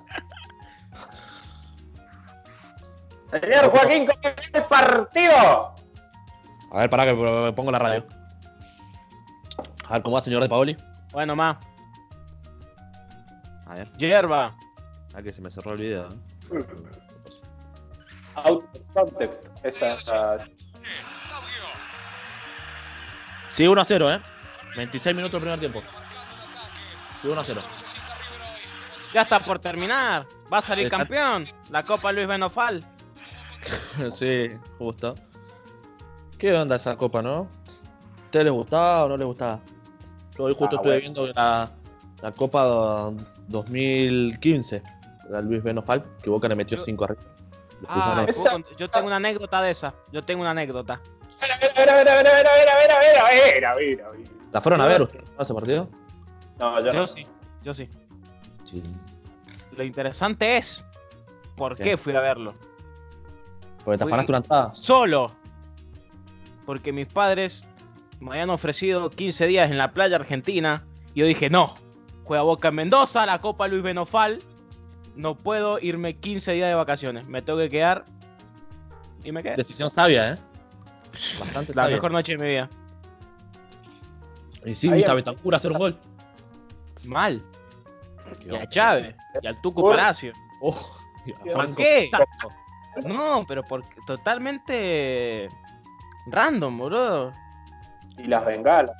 [3.31, 5.75] Señor Joaquín, ¿cómo es el partido?
[6.71, 8.05] A ver, para que me pongo la radio.
[9.87, 10.77] A ver, ¿cómo va, señor de Paoli?
[11.11, 11.57] Bueno, más.
[13.67, 14.55] A ver, Hierba.
[15.13, 16.09] ah, que se me cerró el video.
[16.09, 16.65] ¿eh?
[18.35, 19.45] Out of context.
[19.63, 20.37] Esa.
[23.49, 24.21] Sí, 1 a 0, ¿eh?
[24.75, 25.81] 26 minutos del primer tiempo.
[27.21, 27.61] Sí, 1 a 0.
[27.71, 29.11] Necesita River hoy.
[29.13, 30.25] Ya está por terminar.
[30.51, 31.47] Va a salir campeón.
[31.69, 32.83] La Copa Luis Benofal.
[34.11, 35.15] sí, justo.
[36.37, 37.35] ¿Qué onda esa copa, no?
[37.39, 39.59] ¿A ustedes les gustaba o no les gustaba?
[40.37, 41.01] Yo hoy justo Ah, estuve bueno.
[41.01, 41.69] viendo la,
[42.21, 43.11] la copa
[43.47, 44.83] 2015.
[45.29, 47.21] La Luis Benofal, que Boca le metió Yo- 5 arriba.
[47.87, 49.93] Ah, pusieron- Esa- ¿puedo cont- yo tengo una anécdota de esa.
[50.11, 50.99] Yo tengo una anécdota.
[51.41, 54.31] Mira, mira, mira, mira, mira, mira, mira, mira, mira, mira, mira.
[54.51, 55.89] ¿La fueron a ver ustedes, no, ese partido?
[56.57, 57.07] No, yo Yo no.
[57.07, 57.25] sí,
[57.63, 57.87] yo sí.
[58.65, 58.81] Sí.
[59.77, 60.83] Lo interesante es
[61.55, 62.53] por qué fui a verlo.
[63.83, 64.73] Porque te afanaste una entrada.
[64.73, 65.31] Solo.
[66.65, 67.63] Porque mis padres
[68.19, 70.85] me habían ofrecido 15 días en la playa argentina.
[71.13, 71.73] Y yo dije, no.
[72.25, 74.39] Juega Boca en Mendoza, la Copa Luis Benofal.
[75.15, 77.27] No puedo irme 15 días de vacaciones.
[77.27, 78.05] Me tengo que quedar.
[79.23, 79.55] Y me quedé.
[79.55, 80.37] Decisión sabia, ¿eh?
[81.39, 81.95] Bastante La sabia.
[81.95, 82.69] mejor noche de mi vida.
[84.65, 85.97] Y sí, Ahí viste a em- Betancur hacer un gol.
[87.05, 87.41] Mal.
[88.45, 88.67] Y a.
[88.69, 89.15] Chávez.
[89.41, 90.33] Y al Tucu Por- Palacio.
[90.61, 90.75] Oh,
[91.25, 92.11] y a ¿Por qué?
[93.07, 95.47] No, pero porque totalmente
[96.27, 97.33] random, boludo.
[98.17, 98.91] Y las bengalas.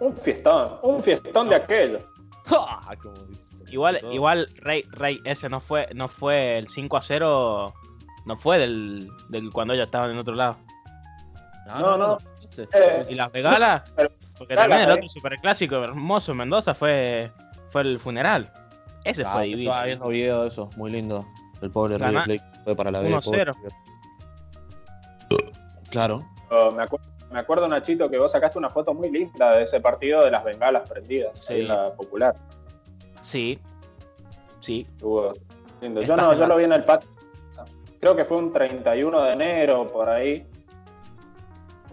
[0.00, 2.04] Un fiestón, un fiestón de aquellos.
[3.28, 7.74] Dice Igual, igual, Rey, Rey, ese no fue, no fue el 5 a 0.
[8.26, 10.56] No fue del, del cuando ellos estaban en otro lado.
[11.66, 12.18] No, no.
[12.50, 12.62] Sí.
[12.72, 14.92] Eh, Y las begalas, Pero- porque también el eh.
[14.92, 17.32] otro superclásico hermoso en Mendoza fue,
[17.70, 18.52] fue el funeral.
[19.02, 19.70] Ese Ah, fue divino.
[19.70, 21.24] Estaba viendo video de eso, muy lindo.
[21.62, 23.10] El pobre River Plate fue para la B.
[23.10, 23.22] 1-0.
[23.24, 23.52] pobre.
[25.90, 26.18] Claro.
[26.50, 27.00] Me, acu-
[27.32, 30.44] me acuerdo, Nachito, que vos sacaste una foto muy linda de ese partido de las
[30.44, 31.54] bengalas prendidas Sí.
[31.60, 32.34] en la popular.
[33.22, 33.58] Sí.
[34.60, 34.82] Sí.
[34.88, 35.32] Estuvo
[35.80, 36.02] lindo.
[36.02, 37.10] Yo no, yo lo vi en el patio.
[38.00, 40.46] Creo que fue un 31 de enero, por ahí,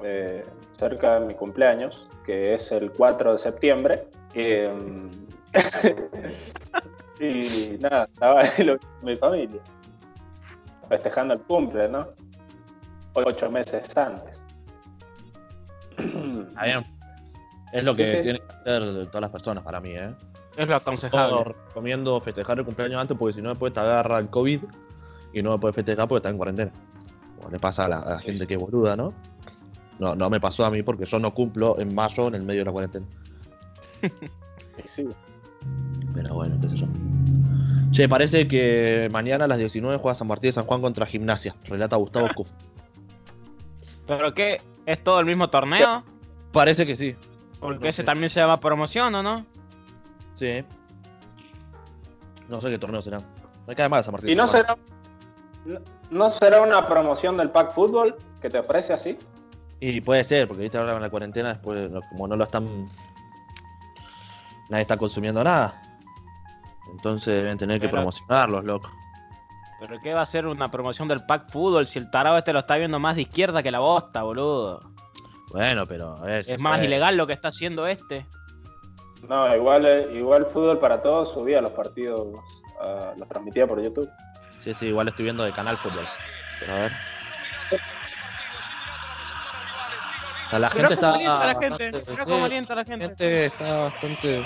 [0.03, 0.43] eh,
[0.77, 4.03] cerca de mi cumpleaños, que es el 4 de septiembre.
[4.35, 4.69] Eh,
[7.23, 9.61] y nada, estaba ahí lo- mi familia,
[10.89, 12.05] festejando el cumple, ¿no?
[13.13, 14.41] Ocho meses antes.
[15.97, 16.83] Está bien.
[17.71, 18.21] Es lo que Sí, sí.
[18.21, 20.13] tienen que hacer todas las personas para mí, ¿eh?
[20.55, 21.43] Es lo Yo aconsejable.
[21.43, 24.61] recomiendo festejar el cumpleaños antes porque si no después te agarra el COVID
[25.33, 26.71] y no me puedes festejar porque estás en cuarentena.
[27.37, 29.09] Como le pasa a la, a la gente que es boluda, ¿no?
[29.99, 32.61] No, no me pasó a mí porque yo no cumplo en mayo en el medio
[32.61, 33.05] de la cuarentena.
[34.85, 35.07] Sí.
[36.13, 36.87] Pero bueno, qué sé yo.
[37.91, 41.55] Che, parece que mañana a las 19 juega San Martín de San Juan contra Gimnasia.
[41.65, 42.51] Relata Gustavo Kuf.
[44.07, 44.61] ¿Pero qué?
[44.85, 46.03] ¿Es todo el mismo torneo?
[46.51, 47.15] Parece que sí.
[47.59, 48.03] Porque No ese sé.
[48.03, 49.45] también se llama promoción, ¿o no?
[50.33, 50.63] Sí.
[52.49, 53.21] No sé qué torneo será.
[53.67, 54.29] Me cae mal San Martín.
[54.31, 54.75] ¿Y no será,
[55.65, 55.79] no,
[56.11, 59.17] no será una promoción del Pack Fútbol que te ofrece así?
[59.79, 62.85] Y puede ser, porque viste ahora con la cuarentena, después, como no lo están.
[64.69, 65.81] Nadie está consumiendo nada.
[66.93, 68.91] Entonces deben tener que promocionarlos, loco.
[69.79, 72.59] ¿Pero qué va a ser una promoción del pack fútbol si el tarado este lo
[72.59, 74.79] está viendo más de izquierda que la bosta, boludo?
[75.51, 76.45] Bueno, pero a ver.
[76.45, 76.85] se Es más puede.
[76.85, 78.25] ilegal lo que está haciendo este.
[79.27, 82.27] No, igual, eh, igual Fútbol para Todos subía los partidos,
[82.85, 84.09] ah, los transmitía por YouTube.
[84.59, 86.05] Sí, sí, igual estoy viendo de Canal Fútbol.
[86.59, 86.91] Pero a ver.
[90.45, 92.45] O sea, la gente cómo está.
[92.45, 94.43] alienta la gente está bastante.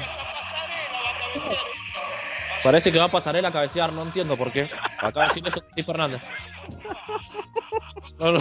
[2.64, 4.70] Parece que va a pasarela a cabecear, no entiendo por qué.
[5.14, 6.22] De decir eso Fernández.
[8.20, 8.40] No, no.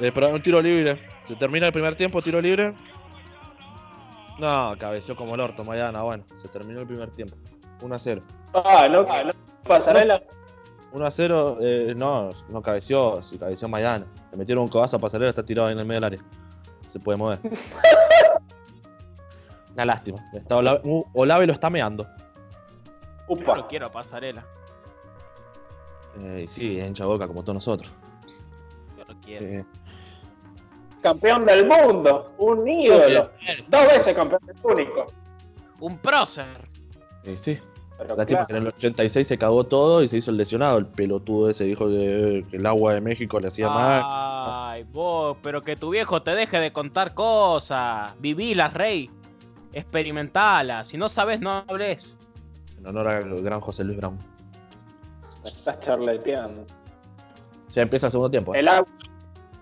[0.00, 0.98] Eh, un tiro libre.
[1.24, 2.74] Se termina el primer tiempo, tiro libre.
[4.38, 6.02] No, cabeció como el orto, Mayana.
[6.02, 7.36] Bueno, se terminó el primer tiempo.
[7.80, 8.22] 1 a 0.
[8.54, 9.32] Ah, no, no,
[9.66, 10.20] pasarela.
[10.94, 14.06] 1 a 0, eh, no, no cabeció, si cabeció Mayana.
[14.30, 16.20] Le metieron un codazo a pasarela, está tirado ahí en el medio del área.
[16.88, 17.40] Se puede mover.
[19.74, 20.18] Una lástima.
[20.32, 22.06] Está Olave, uh, Olave lo está meando.
[23.28, 24.46] Yo no quiero pasarela.
[26.20, 27.90] Eh, y sí, es hincha boca como todos nosotros.
[28.96, 29.44] Yo no quiero.
[29.44, 29.64] Eh,
[31.02, 33.28] Campeón del mundo, un ídolo.
[33.68, 35.06] Dos veces campeón del único.
[35.80, 36.46] Un prócer.
[37.24, 37.58] eh, sí.
[37.96, 40.78] Pero Lástima claro, que en el 86 se cagó todo y se hizo el lesionado.
[40.78, 44.02] El pelotudo ese dijo que, el agua de México le hacía mal.
[44.04, 48.12] Ay, vos, pero que tu viejo te deje de contar cosas.
[48.20, 49.08] Vivilas, rey.
[49.72, 50.84] Experimentala.
[50.84, 52.16] Si no sabes, no hables.
[52.78, 54.16] En honor al gran José Luis Brown.
[54.16, 56.66] me estás charleteando.
[57.70, 58.54] Ya empieza el segundo tiempo.
[58.54, 58.58] ¿eh?
[58.58, 58.86] El agua,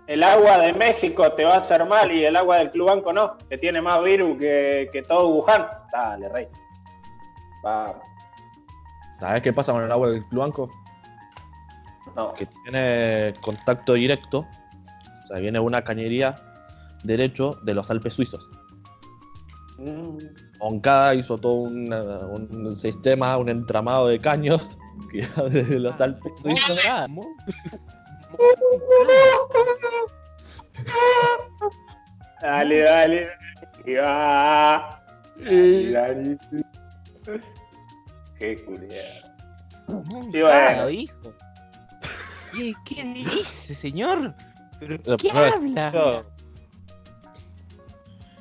[0.07, 3.13] el agua de México te va a hacer mal y el agua del Club Banco
[3.13, 5.67] no, que tiene más virus que, que todo Wuhan.
[5.93, 6.49] Dale, rey.
[7.63, 8.12] Vamos.
[9.23, 10.69] ¿Sabes qué pasa con el agua del Clubanco?
[12.17, 12.35] No.
[12.35, 16.35] que tiene contacto directo, o sea, viene una cañería
[17.05, 18.51] derecho de los Alpes suizos.
[19.79, 20.19] Mm,
[20.59, 24.77] Oncada hizo todo un, un sistema, un entramado de caños
[25.13, 26.81] que desde los Alpes suizos.
[26.91, 27.23] Ah, mu-
[32.41, 33.29] Dale, dale.
[33.87, 35.03] Y va.
[35.37, 36.39] Dale, dale.
[38.43, 38.93] Qué culiado.
[40.33, 40.83] Sí, bueno.
[40.83, 41.33] ah, hijo.
[42.51, 44.35] ¿Qué, qué dice, señor?
[44.81, 46.23] ¿Pero qué habla?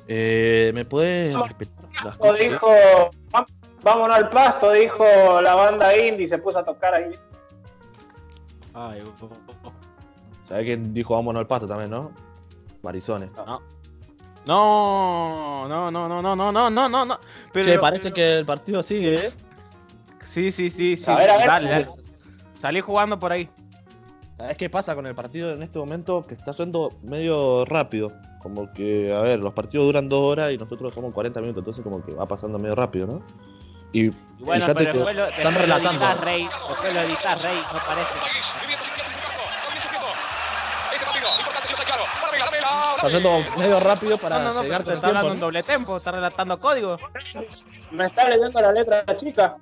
[0.08, 1.72] Eh, ¿Me puedes repetir
[2.04, 2.38] las cosas?
[2.40, 2.68] dijo,
[3.32, 3.46] "Va-
[3.84, 5.04] vámonos al pasto, dijo
[5.40, 7.14] la banda indie y se puso a tocar ahí.
[8.74, 9.72] Ay, bo- bo- bo-
[10.48, 12.10] ¿Sabes quién dijo vámonos al pasto también, no?
[12.82, 13.30] Marizones.
[13.36, 13.62] no.
[14.44, 17.18] No, no, no, no, no, no, no, no, no.
[17.52, 19.32] Pero, Che, parece que el partido sigue, ¿eh?
[20.32, 21.10] Sí, sí, sí, sí.
[21.10, 21.88] A ver, a ver Dale, si- dale.
[22.60, 23.48] Salí jugando por ahí.
[24.38, 26.22] ¿Sabes qué pasa con el partido en este momento?
[26.22, 28.08] Que está yendo medio rápido.
[28.40, 31.84] Como que, a ver, los partidos duran dos horas y nosotros somos 40 minutos, entonces
[31.84, 33.22] como que va pasando medio rápido, ¿no?
[33.92, 36.04] Y Y bueno, fíjate pero que después lo, están después lo relatando.
[36.04, 36.42] editas, Rey.
[36.68, 38.12] Después lo editas, Rey, no parece.
[42.96, 45.06] Está yendo medio rápido para No, no, no, pero te está tiempo.
[45.08, 46.96] hablando en doble tempo, está relatando código.
[47.90, 49.56] Me está leyendo la letra chica.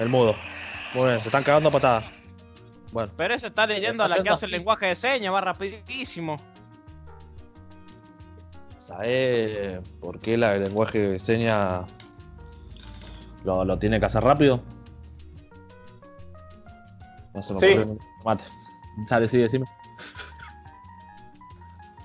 [0.00, 0.34] El mudo.
[0.94, 2.04] Muy bien, se están cagando a patadas.
[2.90, 6.36] Bueno, Pero eso está leyendo a la que hace el lenguaje de señas, va rapidísimo.
[8.78, 11.84] ¿sabés por qué la- el lenguaje de señas
[13.44, 14.60] lo, lo tiene que hacer rápido?
[17.32, 17.66] No se me Sí.
[17.78, 17.98] ocurre.
[18.24, 18.42] Mate.
[19.06, 19.66] Sale, sí, decime.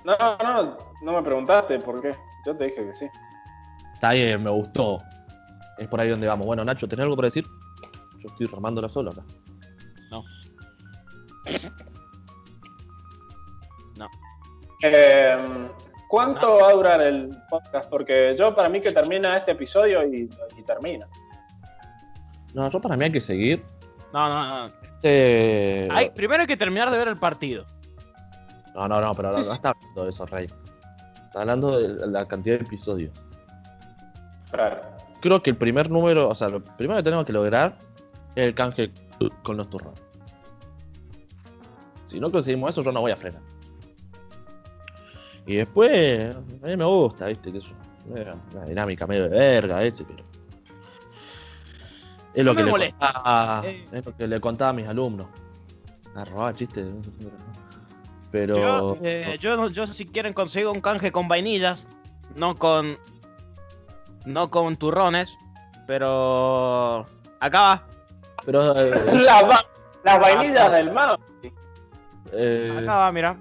[0.04, 2.14] No, no, no me preguntaste por qué.
[2.46, 3.06] Yo te dije que sí.
[3.94, 4.98] Está bien, me gustó.
[5.78, 6.46] Es por ahí donde vamos.
[6.46, 7.44] Bueno, Nacho, ¿tenés algo para decir?
[8.26, 9.24] Yo estoy remándola solo acá.
[14.82, 15.68] Eh,
[16.08, 17.88] ¿Cuánto va a durar el podcast?
[17.88, 21.06] Porque yo para mí que termina este episodio y, y termina.
[22.52, 23.64] No, yo para mí hay que seguir.
[24.12, 24.66] No, no, no.
[24.66, 25.88] Este...
[25.92, 27.64] Hay, primero hay que terminar de ver el partido.
[28.74, 30.46] No, no, no, pero no, Sí, no está hablando de eso, Rey.
[31.26, 33.12] Está hablando de la cantidad de episodios.
[34.50, 34.80] Claro.
[35.20, 37.74] Creo que el primer número, o sea, lo primero que tenemos que lograr
[38.36, 38.92] el canje
[39.42, 40.02] con los turrones.
[42.04, 43.42] Si no conseguimos eso, yo no voy a frenar.
[45.46, 47.72] Y después, a mí me gusta, viste, que es
[48.08, 50.24] una, una dinámica medio de verga, ese, pero.
[52.34, 53.86] Es lo, No que le contaba, Eh.
[53.90, 55.26] es lo que le contaba a mis alumnos.
[56.14, 56.94] A robar chistes.
[58.30, 58.56] Pero.
[58.56, 61.84] Yo, eh, yo si quieren consigo un canje con vainillas,
[62.36, 62.98] no con.
[64.26, 65.36] No con turrones,
[65.86, 67.06] pero.
[67.40, 67.86] Acá va.
[68.46, 69.66] Pero eh, Las, va-
[70.04, 71.18] las vainillas del mao.
[72.32, 73.36] eh, Acá va, mira.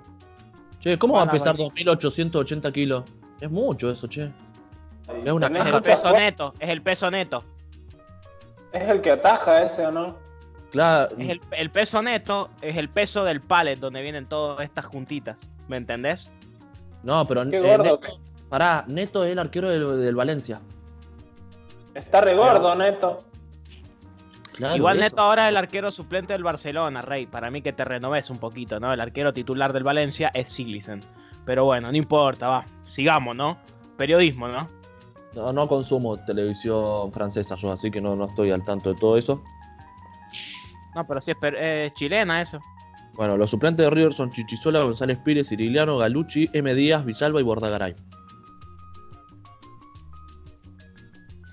[0.79, 1.67] Che, ¿cómo va a pesar valer.
[1.85, 3.03] 2880 kilos?
[3.39, 4.29] Es mucho eso, che.
[5.23, 7.43] Es una el peso neto, es el peso neto.
[8.73, 10.17] ¿Es el que ataja ese o no?
[10.71, 14.85] Claro, Es el, el peso neto, es el peso del pallet donde vienen todas estas
[14.85, 15.39] juntitas.
[15.67, 16.29] ¿Me entendés?
[17.03, 17.83] no, pero Qué eh, gordo.
[17.83, 20.59] Neto, pará, Neto es el arquero del, del Valencia.
[21.93, 23.19] Está re gordo, Neto.
[24.55, 25.05] Claro, Igual eso.
[25.05, 27.25] Neto ahora es el arquero suplente del Barcelona, Rey.
[27.25, 28.93] Para mí que te renoves un poquito, ¿no?
[28.93, 31.01] El arquero titular del Valencia es Siglisen.
[31.45, 32.65] Pero bueno, no importa, va.
[32.83, 33.57] Sigamos, ¿no?
[33.97, 34.65] Periodismo, ¿no?
[35.33, 39.17] No, no consumo televisión francesa yo, así que no, no estoy al tanto de todo
[39.17, 39.43] eso.
[40.95, 42.59] No, pero sí es per- chilena eso.
[43.15, 46.73] Bueno, los suplentes de River son Chichisola, González Pires, Cirigliano, Galucci, M.
[46.73, 47.95] Díaz, Villalba y Bordagaray.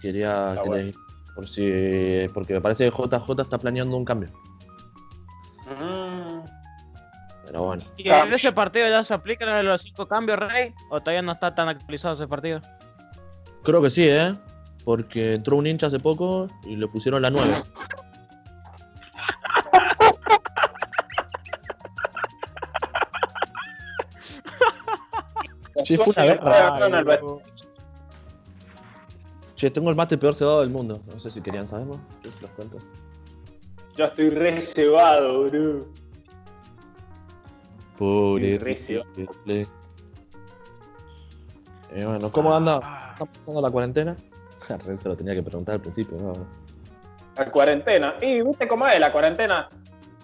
[0.00, 0.92] Quería bueno.
[1.34, 4.30] Por si porque me parece que JJ está planeando un cambio.
[5.66, 6.44] Mm.
[7.46, 7.82] Pero bueno.
[7.96, 10.72] ¿Y en ese partido ya se aplican los cinco cambios, Rey?
[10.90, 12.60] ¿O todavía no está tan actualizado ese partido?
[13.62, 14.32] Creo que sí, ¿eh?
[14.84, 17.52] Porque entró un hincha hace poco y le pusieron la 9.
[25.84, 26.78] Sí, fue una guerra.
[29.62, 31.00] Che, tengo el mate peor cebado del mundo.
[31.06, 31.94] No sé si querían saberlo.
[32.24, 32.78] Yo se los cuento.
[33.94, 35.86] Yo estoy re cebado, bro.
[37.96, 39.04] Pobre recio.
[39.46, 39.64] Eh,
[42.04, 43.12] bueno, ¿cómo anda?
[43.12, 44.16] ¿Está pasando la cuarentena?
[44.84, 46.32] Re se lo tenía que preguntar al principio, ¿no?
[47.36, 48.16] La cuarentena.
[48.20, 49.68] Y viste cómo es la cuarentena.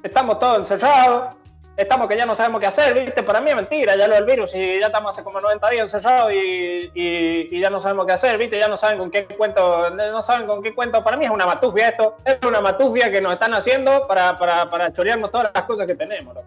[0.02, 1.36] Estamos todos encerrados.
[1.78, 3.22] Estamos que ya no sabemos qué hacer, viste.
[3.22, 5.82] Para mí es mentira, ya lo del virus y ya estamos hace como 90 días
[5.82, 8.58] encerrados y, y- y ya no sabemos qué hacer, viste.
[8.58, 11.00] Ya no saben con qué cuento, no saben con qué cuento.
[11.02, 12.16] Para mí es una matufia esto.
[12.24, 15.94] Es una matufia que nos están haciendo para, para, para chorearnos todas las cosas que
[15.94, 16.34] tenemos.
[16.34, 16.46] loco.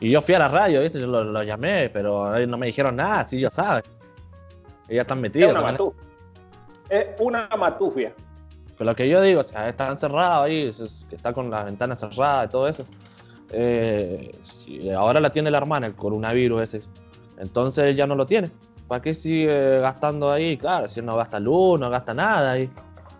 [0.00, 0.98] Y yo fui a la radio, ¿viste?
[0.98, 3.84] Yo lo, lo llamé, pero no me dijeron nada, sí, ya sabes.
[4.88, 5.50] Ellas están Es metidas.
[5.50, 5.72] una también.
[5.74, 6.02] matufia.
[6.88, 8.12] Es una matufia.
[8.78, 11.50] Pero lo que yo digo, o sea, está encerrado ahí, es- es- que está con
[11.50, 12.86] las ventanas cerradas y todo eso.
[13.52, 16.82] Eh, si ahora la tiene la hermana, el coronavirus ese.
[17.38, 18.50] Entonces él ya no lo tiene.
[18.86, 20.56] ¿Para qué sigue gastando ahí?
[20.56, 22.68] Claro, si no gasta luz, no gasta nada ahí.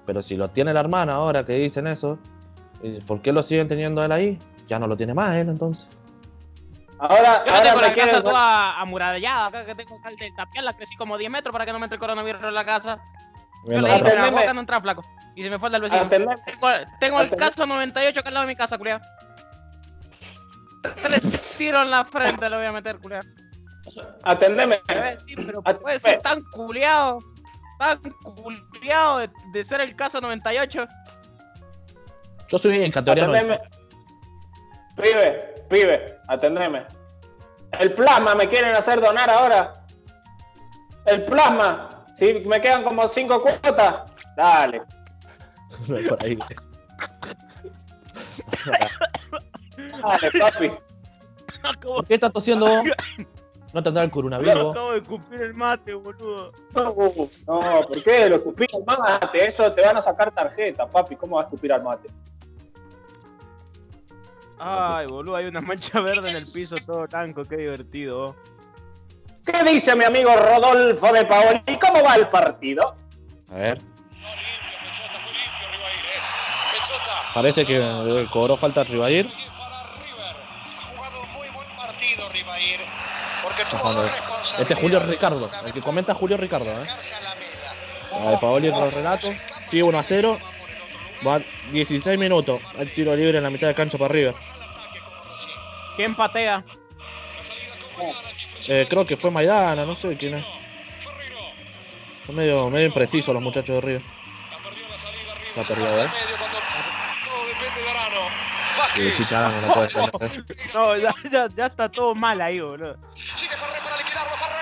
[0.07, 2.19] Pero si lo tiene la hermana ahora que dicen eso,
[2.83, 4.39] ¿y ¿por qué lo siguen teniendo él ahí?
[4.68, 5.87] Ya no lo tiene más él entonces.
[6.99, 10.31] Ahora, Yo ahora tengo me la quieren- casa toda amurallada, acá que tengo cal de
[10.37, 12.99] tapiarla, crecí como 10 metros para que no me entre el coronavirus en la casa.
[13.66, 15.03] Yo le dije, no entra flaco.
[15.35, 16.03] Y se me fue el del vecino.
[16.03, 16.35] Atendeme.
[16.45, 16.68] Tengo,
[16.99, 19.01] tengo el caso 98 acá al lado de mi casa, culiao.
[20.83, 23.22] Tres tiros en la frente le voy a meter, culiao.
[24.24, 24.81] Atendeme.
[24.89, 27.18] Me voy a decir, pero puede ser tan culiao,
[27.78, 30.87] tan culiao de, de ser el caso 98.
[32.49, 33.57] Yo soy en categoría Atendeme.
[33.57, 33.81] 90.
[34.97, 36.87] Pibe, pibe, atendeme.
[37.78, 39.72] El plasma me quieren hacer donar ahora.
[41.07, 42.05] El plasma.
[42.16, 44.03] Si me quedan como cinco cuotas,
[44.37, 44.83] dale.
[46.09, 46.39] Por ahí.
[50.03, 50.70] Dale, papi.
[51.83, 52.85] ¿Por qué estás tosiendo vos?
[53.72, 54.72] ¿No tendrá el coronavirus vos?
[54.72, 56.53] acabo de escupir el mate, boludo.
[56.74, 58.28] No, no, ¿por qué?
[58.28, 59.47] Lo escupí al mate.
[59.47, 61.14] Eso te van a sacar tarjeta, papi.
[61.16, 62.09] ¿Cómo vas a escupir al mate?
[64.59, 68.37] Ay, boludo, hay una mancha verde en el piso todo blanco, qué divertido.
[69.47, 71.62] ¿Qué dice mi amigo Rodolfo de Paoli?
[71.81, 72.95] ¿Cómo va el partido?
[73.51, 76.72] A ver, No, limpio, Pechota, fue limpio Rivair, eh.
[76.72, 77.33] Pechota.
[77.35, 79.28] parece que eh, cobró falta Rivair.
[83.79, 84.61] Jugando responsabilidades.
[84.61, 86.87] Este es Julio Ricardo, el que comenta es Julio Ricardo, ¿eh?
[88.12, 89.29] A Paoli el relato.
[89.64, 90.39] Sigue 1 a 0.
[91.27, 91.41] Va
[91.71, 92.61] 16 minutos.
[92.79, 94.35] El tiro libre en la mitad de cancha para River.
[95.97, 96.64] ¿Quién patea?
[98.68, 100.45] Eh, creo que fue Maidana, no sé quién es.
[102.27, 104.03] Son medio, medio imprecisos los muchachos de River.
[104.51, 105.57] Ha perdido la salida River.
[105.57, 106.09] La perdió, ¿eh?
[106.09, 106.59] Medio cuando
[107.25, 108.21] todo depende de Arano.
[110.74, 112.96] No, ya, ya, ya está todo mal ahí, boludo.
[113.14, 114.36] Sigue Ferrer para liquidarlo.
[114.36, 114.61] Ferrer.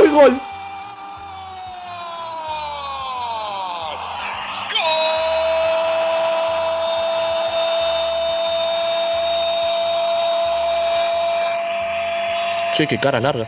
[0.00, 0.40] ¡Uy, gol!
[12.74, 13.46] Che, qué cara larga.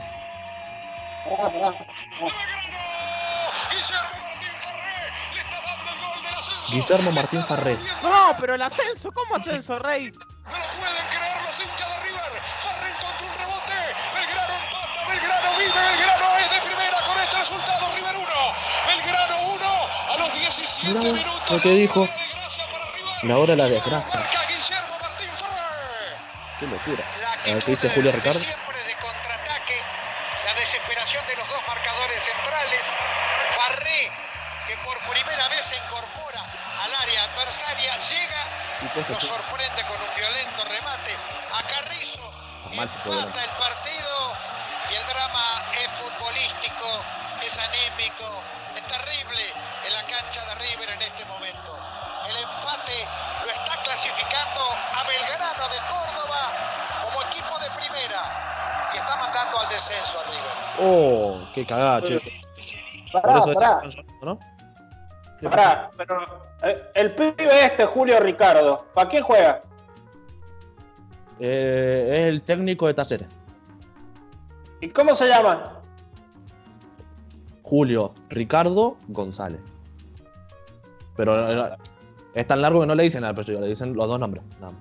[6.69, 7.77] Guillermo Martín Farré.
[8.03, 10.11] No, pero el ascenso, ¿cómo ascenso, Rey?
[10.11, 12.33] No lo pueden creer los hinchas de River.
[12.59, 13.79] Ferré encontró un rebote.
[14.15, 15.09] Belgrano empata.
[15.09, 15.73] Belgrano vive.
[15.73, 17.95] Belgrano es de primera con este resultado.
[17.95, 18.27] River 1.
[18.89, 20.13] Belgrano 1.
[20.13, 21.51] A los 17 Mirá minutos.
[21.51, 22.09] lo que dijo.
[22.09, 23.29] La hora de.
[23.29, 24.27] La hora de la desgracia.
[26.59, 27.05] Qué locura.
[27.21, 28.41] La A ver, ¿qué actitud dice Julio Ricardo?
[61.57, 62.21] Qué cagada, che.
[63.11, 63.83] Por eso pará,
[64.23, 64.39] ¿no?
[65.41, 65.91] ¿Qué pará.
[65.97, 66.25] Pero
[66.63, 69.63] eh, el pibe este, Julio Ricardo, ¿para quién juega?
[71.41, 73.29] Eh, es el técnico de Talleres.
[74.81, 75.81] ¿Y cómo se llama?
[77.63, 79.61] Julio Ricardo González.
[81.17, 81.77] Pero eh,
[82.35, 84.45] es tan largo que no le dicen al apellido, le dicen los dos nombres.
[84.61, 84.75] nada.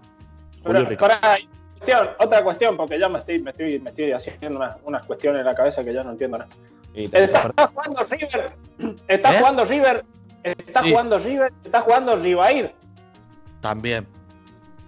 [0.63, 1.15] Julio Pero, Ricardo.
[1.21, 1.37] pará,
[1.77, 5.41] cuestión, otra cuestión, porque ya me estoy, me estoy, me estoy haciendo unas, unas cuestiones
[5.41, 6.49] en la cabeza que ya no entiendo nada.
[6.93, 8.55] Y te- Está jugando River,
[9.07, 9.39] está ¿Eh?
[9.39, 10.05] jugando River,
[10.43, 10.89] está Sí.
[10.91, 12.75] jugando River, está jugando Rivair.
[13.61, 14.07] También.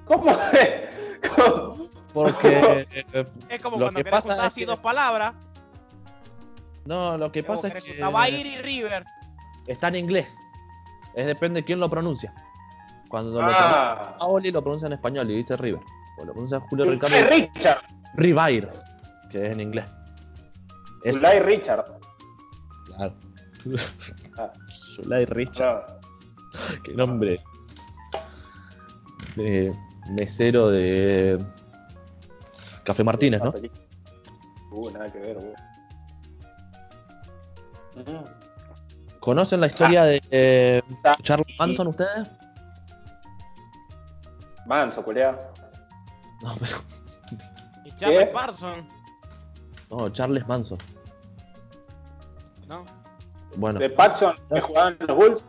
[0.05, 1.29] ¿Cómo es?
[1.35, 1.87] ¿Cómo?
[2.13, 2.87] Porque.
[2.91, 5.33] eh, Es como Lo cuando querés pasa juntar es así que- dos palabras.
[6.85, 8.01] no, lo que pasa es que.
[8.01, 9.03] Bayer y River.
[9.67, 10.37] Está en inglés.
[11.13, 12.33] Es depende de quién lo pronuncia.
[13.09, 13.95] Cuando lo Ah.
[13.95, 15.81] pronuncia Paoli lo pronuncia en español y dice River.
[16.17, 17.81] Lo pronuncia Julio Ulay Ricardo Richard.
[18.15, 18.69] Rivair,
[19.29, 19.85] que es en inglés.
[21.03, 21.85] Es, Richard.
[22.87, 23.13] claro.
[24.37, 24.51] Ah.
[25.27, 25.85] Richard.
[25.87, 26.83] No.
[26.83, 27.39] Qué nombre.
[29.35, 29.73] De
[30.09, 31.43] mesero de
[32.83, 33.53] Café Martínez, ¿no?
[34.71, 35.37] Uh, nada que ver.
[37.95, 38.23] Mm.
[39.19, 41.15] ¿Conocen la historia de eh, Ah.
[41.21, 42.27] Charles Manson ustedes?
[44.65, 45.37] Manso, culiao.
[46.41, 46.77] No, pero.
[47.85, 48.33] Y Charles ¿Qué?
[48.33, 48.87] Parson.
[49.89, 50.77] No, Charles Manson.
[52.67, 52.85] ¿No?
[53.55, 55.47] Bueno, De Paxson, que jugaban en los Bulls.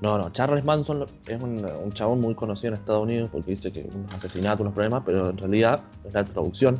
[0.00, 0.30] no, no.
[0.30, 4.12] Charles Manson es un, un chabón muy conocido en Estados Unidos porque dice que unos
[4.14, 6.76] asesinatos, unos problemas, pero en realidad es la traducción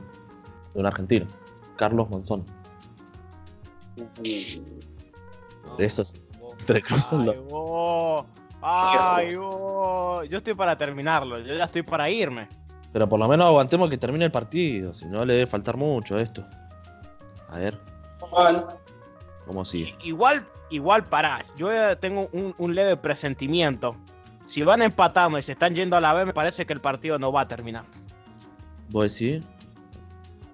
[0.74, 1.26] de un argentino,
[1.76, 2.44] Carlos Monzón.
[5.78, 6.20] Eso es.
[6.84, 8.24] Cruzan Ay, vos.
[8.60, 10.28] Ay, vos.
[10.28, 11.38] Yo estoy para terminarlo.
[11.40, 12.48] Yo ya estoy para irme.
[12.92, 16.18] Pero por lo menos aguantemos que termine el partido, si no le debe faltar mucho
[16.18, 16.44] esto.
[17.48, 17.78] A ver.
[19.46, 19.96] ¿cómo sigue?
[20.02, 21.44] Igual, igual pará.
[21.56, 23.96] Yo eh, tengo un, un leve presentimiento.
[24.46, 27.18] Si van empatando y se están yendo a la B, me parece que el partido
[27.18, 27.84] no va a terminar.
[28.88, 29.42] ¿Vos decís?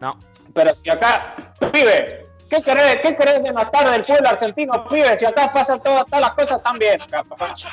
[0.00, 0.18] No.
[0.52, 1.36] Pero si acá,
[1.72, 5.16] pibe, ¿qué querés, qué querés de matar del fútbol argentino, pibe?
[5.18, 7.00] Si acá pasan todas, todas las cosas tan bien.
[7.38, 7.68] Pasó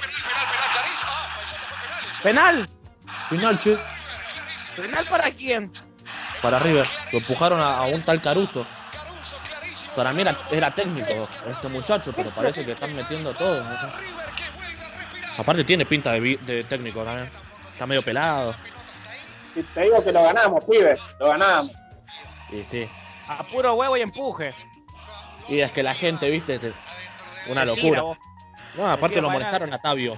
[2.23, 2.67] penal,
[3.29, 3.75] penal, che.
[3.75, 3.81] Clarísimo.
[3.81, 4.00] ¿Penal
[5.09, 5.71] para quién?
[6.41, 6.87] Para River.
[7.11, 8.65] Lo empujaron a, a un tal Caruso.
[9.95, 13.61] Para mí era, era técnico este muchacho, pero parece que están metiendo todo.
[13.61, 14.11] no.
[15.37, 17.29] Aparte tiene pinta de, técnico también.
[17.71, 18.53] Está medio pelado.
[19.55, 20.97] Y te digo que lo ganamos, pibe.
[21.19, 21.71] Lo ganamos.
[22.51, 22.87] Y sí.
[23.27, 24.53] A puro huevo y empuje.
[25.47, 26.73] Y es que la gente, viste, te-
[27.47, 28.03] una locura.
[28.75, 30.17] No, aparte lo molestaron a Tabio.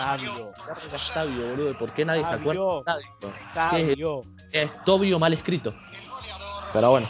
[0.00, 0.52] Tabio.
[1.12, 1.78] Tabio, boludo.
[1.78, 3.04] ¿Por qué nadie se acuerda Tabio?
[3.54, 4.22] Tabio.
[4.50, 5.74] Es Tobio mal escrito.
[6.72, 7.08] Pero bueno.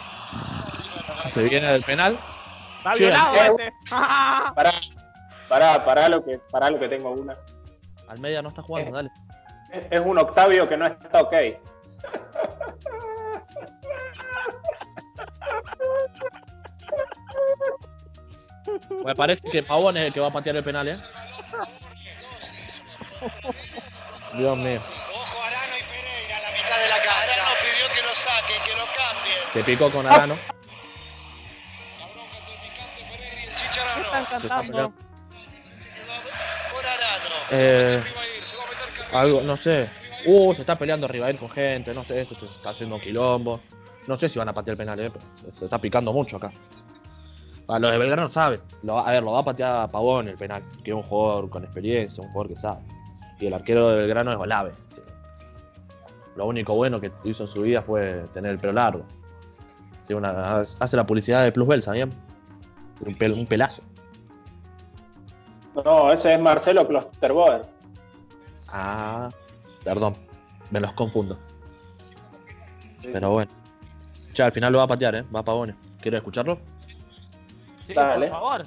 [1.31, 2.19] Se viene el penal.
[2.85, 3.73] Lago eh, ese.
[3.91, 4.73] Pará,
[5.49, 7.35] pará, pará lo que, pará lo que tengo una.
[8.09, 9.11] Al media no está jugando, dale.
[9.73, 11.35] Es es un Octavio que no está ok.
[19.05, 20.97] Me parece que Pavón es el que va a patear el penal, ¿eh?
[24.37, 24.79] Dios mío.
[25.13, 27.23] Ojo Arano y Pereira a la mitad de la cancha.
[27.23, 29.39] Arano pidió que lo saquen, que lo cambien.
[29.53, 30.37] Se picó con Arano.
[31.99, 34.03] La bronca es del picante Pereira y el ¿Qué Chicharano.
[34.05, 34.73] están Se está cantando?
[34.73, 34.95] peleando.
[36.73, 37.35] Por Arano.
[37.51, 39.19] Eh, Rivair, se va a meter Carrizo.
[39.19, 39.91] algo, no sé.
[40.27, 41.93] Uh, se está peleando Rivael con gente.
[41.95, 43.61] No sé, esto se está haciendo un quilombo.
[44.07, 45.11] No sé si van a patear el penal, ¿eh?
[45.11, 46.53] Pero se está picando mucho acá.
[47.69, 48.61] A los de Belgrano saben.
[48.91, 50.63] A ver, lo va a patear Pavón el penal.
[50.85, 52.81] Que es un jugador con experiencia, un jugador que sabe.
[53.41, 54.73] Y el arquero de Belgrano es Olave.
[56.37, 59.05] Lo único bueno que hizo en su vida fue tener el pelo largo.
[60.07, 62.11] Tiene una- hace la publicidad de Plusbel, ¿sabían?
[63.05, 63.83] Un, pel- un pelazo.
[65.85, 67.63] No, ese es Marcelo Klosterboer.
[68.73, 69.29] Ah,
[69.85, 70.15] perdón.
[70.71, 71.39] Me los confundo.
[73.03, 73.51] Pero bueno.
[74.35, 75.25] Ya, al final lo va a patear, ¿eh?
[75.35, 75.75] Va a Pavones.
[76.01, 76.59] ¿Quieres escucharlo?
[77.87, 78.29] Sí, Dale.
[78.29, 78.65] por favor.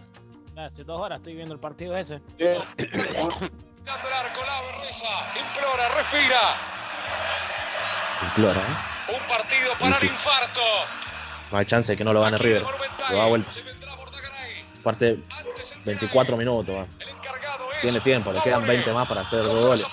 [0.58, 2.20] Hace dos horas estoy viendo el partido ese.
[2.38, 2.46] Sí.
[5.02, 6.40] Implora, respira.
[8.22, 9.14] Implora, ¿eh?
[9.14, 10.06] Un partido para sí.
[10.06, 10.62] el infarto.
[11.52, 12.64] No hay chance de que no lo gane Aquí River.
[13.10, 13.52] Lo da vuelta.
[14.80, 16.88] Aparte, Antes el 24 minutos.
[17.00, 18.74] es Tiene tiempo, le quedan Pavone.
[18.76, 19.86] 20 más para hacer dos goles.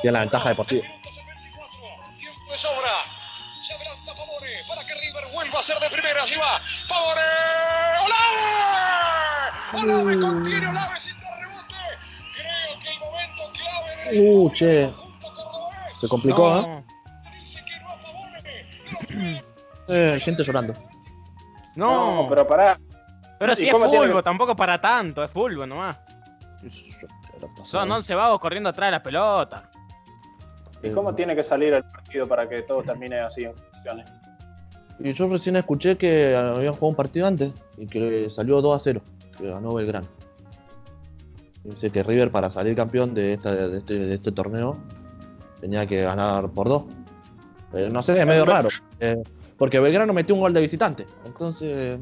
[0.00, 0.86] Tiene la ventaja deportiva.
[0.86, 1.80] El minuto es el 24.
[2.16, 2.90] Tiempo de sobra.
[3.60, 6.22] Se adelanta Pavone para que River vuelva a ser de primera.
[6.22, 6.60] Allí va.
[6.88, 7.20] Pavone.
[8.04, 8.70] ¡Olave!
[9.72, 11.19] Olave contiene Olave sin
[14.12, 14.92] Uh, che.
[15.92, 16.62] Se complicó, ¿eh?
[16.62, 16.84] no.
[19.92, 20.72] Eh, hay gente llorando.
[21.74, 22.78] No, No, pero pará.
[23.40, 25.98] pero ¿y si es fútbol, que- tampoco para tanto, es fútbol nomás.
[27.64, 29.68] Son 11 vagos corriendo atrás de la pelota.
[30.82, 34.08] ¿Y cómo tiene que salir el partido para que todo termine así en funciones?
[35.00, 38.78] Y yo recién escuché que habían jugado un partido antes y que salió 2 a
[38.78, 39.02] 0,
[39.38, 40.06] que ganó Belgrano.
[41.64, 44.74] Dice que River para salir campeón de, esta- de este, de este torneo
[45.60, 46.84] tenía que ganar por 2.
[47.92, 48.68] no sé, es medio raro.
[48.98, 49.16] eh,
[49.58, 51.06] porque Belgrano metió un gol de visitante.
[51.26, 52.00] Entonces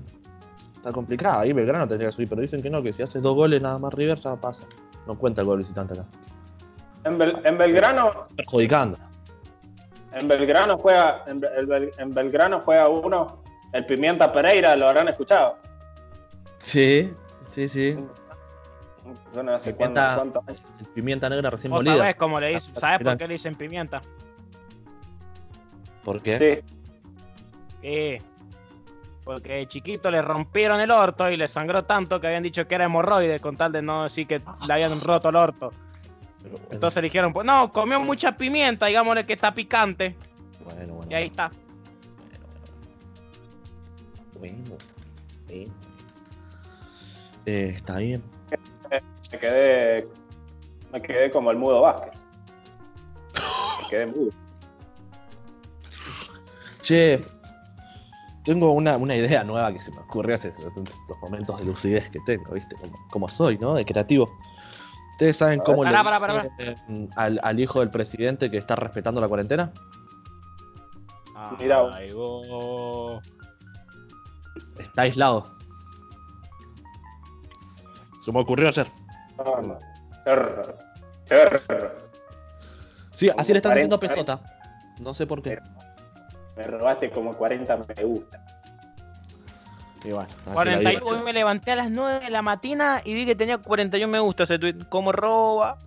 [0.77, 1.41] está complicado.
[1.41, 3.79] Ahí Belgrano tendría que subir, pero dicen que no, que si hace dos goles nada
[3.79, 4.65] más River ya pasa.
[5.07, 6.05] No cuenta el gol visitante acá.
[7.05, 8.97] En, Bel- en Belgrano, Perjudicando.
[10.13, 13.43] en Belgrano juega, en, Bel- en Belgrano juega uno,
[13.73, 15.57] el Pimienta Pereira, lo habrán escuchado.
[16.59, 17.13] Sí,
[17.45, 17.97] sí, sí.
[19.35, 21.97] Yo no sé Pimienta- cuánto- negra recién molida.
[21.97, 24.01] sabés cómo le dicen, ¿sabés por qué le dicen pimienta?
[26.05, 26.39] ¿Por qué?
[26.39, 26.75] Sí,
[27.83, 28.21] Eh,
[29.25, 32.75] porque de chiquito le rompieron el orto y le sangró tanto que habían dicho que
[32.75, 35.71] era hemorroide con tal de no decir que le habían roto el orto.
[36.71, 40.17] Entonces le dijeron, pues no, comió mucha pimienta, digámosle que está picante.
[40.65, 41.11] Bueno, bueno.
[41.13, 41.51] Y ahí está.
[44.39, 45.65] Bueno, bueno.
[47.47, 48.23] Eh, está bien.
[49.33, 50.09] Me quedé,
[50.93, 52.25] me quedé como el mudo Vázquez.
[53.83, 54.31] Me quedé mudo.
[56.83, 57.21] Che,
[58.45, 62.21] tengo una, una idea nueva que se me ocurrió hace los momentos de lucidez que
[62.25, 62.77] tengo, ¿viste?
[62.77, 63.75] Como, como soy, ¿no?
[63.75, 64.31] De creativo.
[65.13, 69.73] ¿Ustedes saben cómo le dicen al, al hijo del presidente que está respetando la cuarentena?
[72.15, 73.23] Vos.
[74.79, 75.45] Está aislado.
[78.25, 78.87] Se me ocurrió ayer.
[79.39, 79.79] Chorro,
[81.29, 81.97] chorro.
[83.13, 84.41] Sí, así le están 40, diciendo pesota.
[85.01, 85.59] No sé por qué.
[86.57, 88.45] Me robaste como 40 me gusta.
[90.05, 93.01] Y bueno, así la 41, vida, hoy me levanté a las 9 de la mañana
[93.05, 94.77] y vi que tenía 41 me gusta ese tweet.
[94.89, 95.79] Como roba.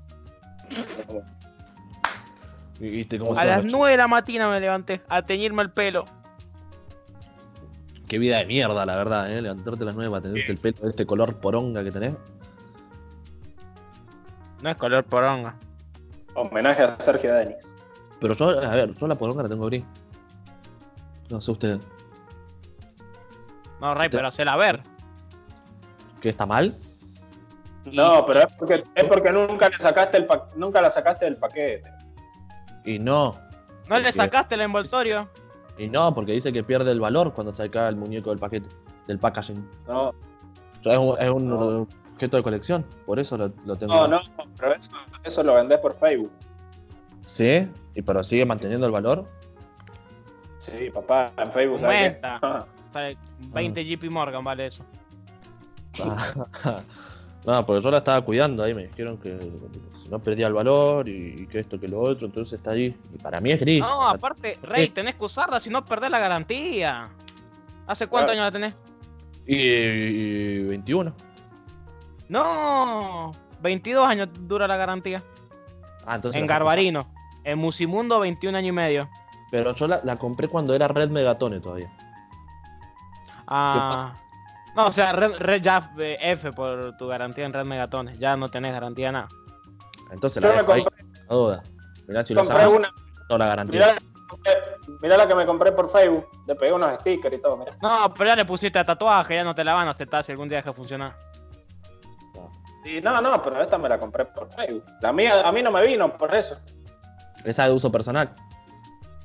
[2.79, 6.05] ¿Viste cómo A las los 9 de la mañana me levanté a teñirme el pelo.
[8.07, 9.41] Qué vida de mierda, la verdad, ¿eh?
[9.41, 12.15] Levantarte a las 9 para tenerte el pelo de este color poronga que tenés.
[14.61, 15.55] No es color poronga.
[16.35, 17.55] Homenaje a Sergio Denis.
[18.19, 19.83] Pero yo, a ver, yo la poronga la tengo gris.
[21.29, 21.79] No sé usted.
[23.79, 24.81] No, Rey, Te- pero hacela ver.
[26.21, 26.77] ¿Qué está mal?
[27.91, 31.37] No, pero es porque, es porque nunca le sacaste el pa- nunca la sacaste del
[31.37, 31.91] paquete.
[32.85, 33.33] Y no.
[33.89, 35.27] ¿No le sacaste el envoltorio?
[35.77, 38.69] Y no, porque dice que pierde el valor cuando saca el muñeco del paquete,
[39.07, 39.67] del packaging.
[39.87, 40.13] No, O
[40.83, 41.87] sea, es un, es un No.
[42.21, 43.95] Objeto de colección, por eso lo, lo tengo.
[43.95, 44.21] no, no,
[44.55, 44.91] pero eso,
[45.23, 46.31] eso lo vendés por Facebook.
[47.23, 49.25] Sí, y pero sigue manteniendo el valor.
[50.59, 52.27] Sí, papá, en Facebook, ¿sabes qué?
[52.27, 52.67] Aumenta.
[52.93, 54.85] Sale 20 JP Morgan vale eso.
[57.45, 59.39] no, porque yo la estaba cuidando ahí, me dijeron que
[59.93, 62.95] si no perdía el valor y, que esto, que lo otro, entonces está ahí.
[63.15, 63.79] Y para mí es gris.
[63.79, 67.09] No, aparte, Rey, tenés que usarla si no perdés la garantía.
[67.87, 68.45] ¿Hace cuántos Claro.
[68.45, 68.75] años la tenés?
[69.47, 71.30] y, y 21.
[72.31, 75.21] No, 22 años dura la garantía.
[76.05, 77.01] Ah, entonces en Garbarino.
[77.43, 79.09] En Musimundo, 21 años y medio.
[79.51, 81.91] Pero yo la, la compré cuando era Red Megatone todavía.
[83.47, 84.15] Ah.
[84.77, 88.17] No, o sea, Red, Red ya eh, F por tu garantía en Red Megatones.
[88.17, 89.27] Ya no tenés garantía de nada.
[90.09, 91.63] Entonces Yo la me dejo ahí, compré, no duda.
[92.07, 92.93] Mirá si lo compré sacas, una.
[93.27, 93.79] toda la garantía.
[93.81, 93.95] Mirá,
[95.01, 96.29] mirá la que me compré por Facebook.
[96.47, 97.73] Le pegué unos stickers y todo, mirá.
[97.81, 100.31] No, pero ya le pusiste a tatuaje, ya no te la van a aceptar si
[100.31, 101.17] algún día deja de funcionar.
[102.85, 104.83] Y no, no, pero esta me la compré por Facebook.
[105.01, 106.55] La mía, a mí no me vino por eso.
[107.43, 108.33] Esa de uso personal.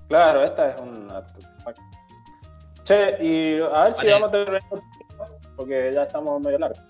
[0.08, 1.24] Claro, esta es una.
[2.84, 4.62] Che, y a ver si vamos a terminar
[5.56, 6.80] porque ya estamos medio largos.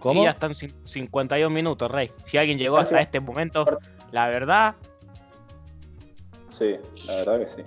[0.00, 0.20] ¿Cómo?
[0.22, 2.10] Y ya están cin- 51 minutos, Rey.
[2.26, 3.64] Si alguien llegó hasta este momento,
[4.10, 4.74] la verdad,
[6.48, 7.62] Sí, la verdad que sí.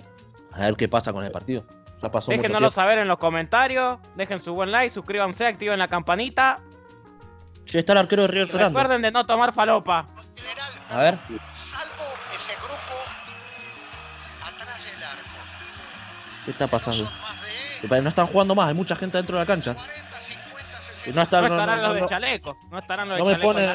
[0.52, 1.64] A ver qué pasa con el partido.
[2.02, 3.98] Ya pasó mucho déjenoslo saber en los comentarios.
[4.16, 6.56] Dejen su buen like, suscríbanse, activen la campanita.
[7.70, 8.68] Che, está el arquero de River Y Fernández.
[8.74, 10.06] recuerden de no tomar falopa.
[10.90, 11.18] A ver.
[11.52, 12.04] salvo
[12.34, 12.96] ese grupo
[14.44, 15.38] atrás del arco.
[15.68, 15.80] Sí.
[16.44, 17.10] ¿Qué está pasando?
[18.02, 19.74] No están jugando más, hay mucha gente dentro de la cancha.
[19.74, 21.12] 40, 50, Y 60.
[21.16, 22.58] no, está, No no, estarán no- los de no- chaleco.
[22.70, 23.66] No estarán los de me chaleco pone,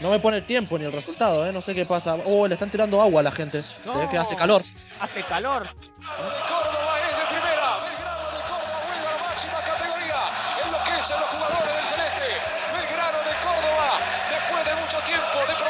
[0.00, 1.52] no me pone el tiempo ni el resultado, ¿eh?
[1.52, 2.16] No sé qué pasa.
[2.24, 3.62] Oh, le están tirando agua a la gente.
[3.62, 4.62] Se ve que hace calor.
[5.00, 5.66] Hace calor.
[5.68, 7.78] Córdoba es de primera.
[7.78, 10.20] Belgrano de Córdoba vuelve a la máxima categoría.
[10.66, 12.28] Enloquecen los jugadores del Celeste.
[12.74, 13.88] Belgrano de Córdoba,
[14.30, 14.98] después de mucho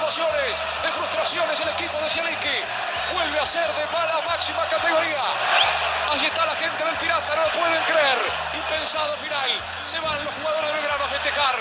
[0.08, 2.48] de frustraciones, el equipo de Zielinski
[3.12, 5.20] vuelve a ser de mala máxima categoría.
[6.10, 8.18] Allí está la gente del Pirata, no lo pueden creer.
[8.54, 9.50] Impensado final.
[9.84, 11.56] Se van los jugadores de Belgrano a festejar.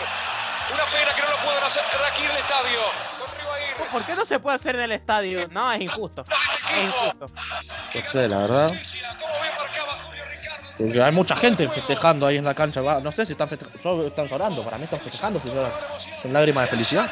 [0.73, 2.79] Una pena que no lo puedan hacer aquí en el estadio.
[3.91, 5.45] ¿Por qué no se puede hacer en el estadio?
[5.51, 6.23] No, es injusto.
[6.71, 7.27] Es injusto.
[7.27, 8.71] No sé, la verdad.
[10.77, 12.79] Porque hay mucha gente festejando ahí en la cancha.
[12.79, 14.07] No sé si están festejando.
[14.07, 14.63] Están llorando.
[14.63, 15.39] Para mí están festejando.
[15.39, 15.71] Si lloran.
[16.21, 17.09] Son lágrimas de felicidad.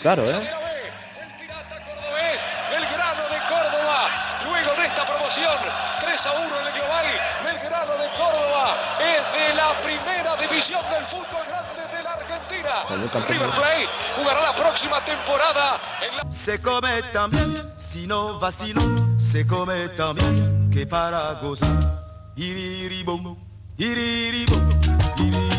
[0.00, 0.30] Claro, ¿eh?
[0.30, 4.08] El pirata cordobés, Belgrano de Córdoba.
[4.48, 5.58] Luego de esta promoción,
[6.00, 7.04] 3 a 1 en el global.
[7.44, 13.28] Belgrano de Córdoba es de la primera división del fútbol grande de la Argentina.
[13.28, 18.80] River Plate jugará la próxima temporada en la Se come también, si no vacilo,
[19.18, 21.68] se come también, que para gozar.
[22.36, 23.36] Iriribom,
[23.76, 24.70] iriribom,
[25.18, 25.49] iriribom.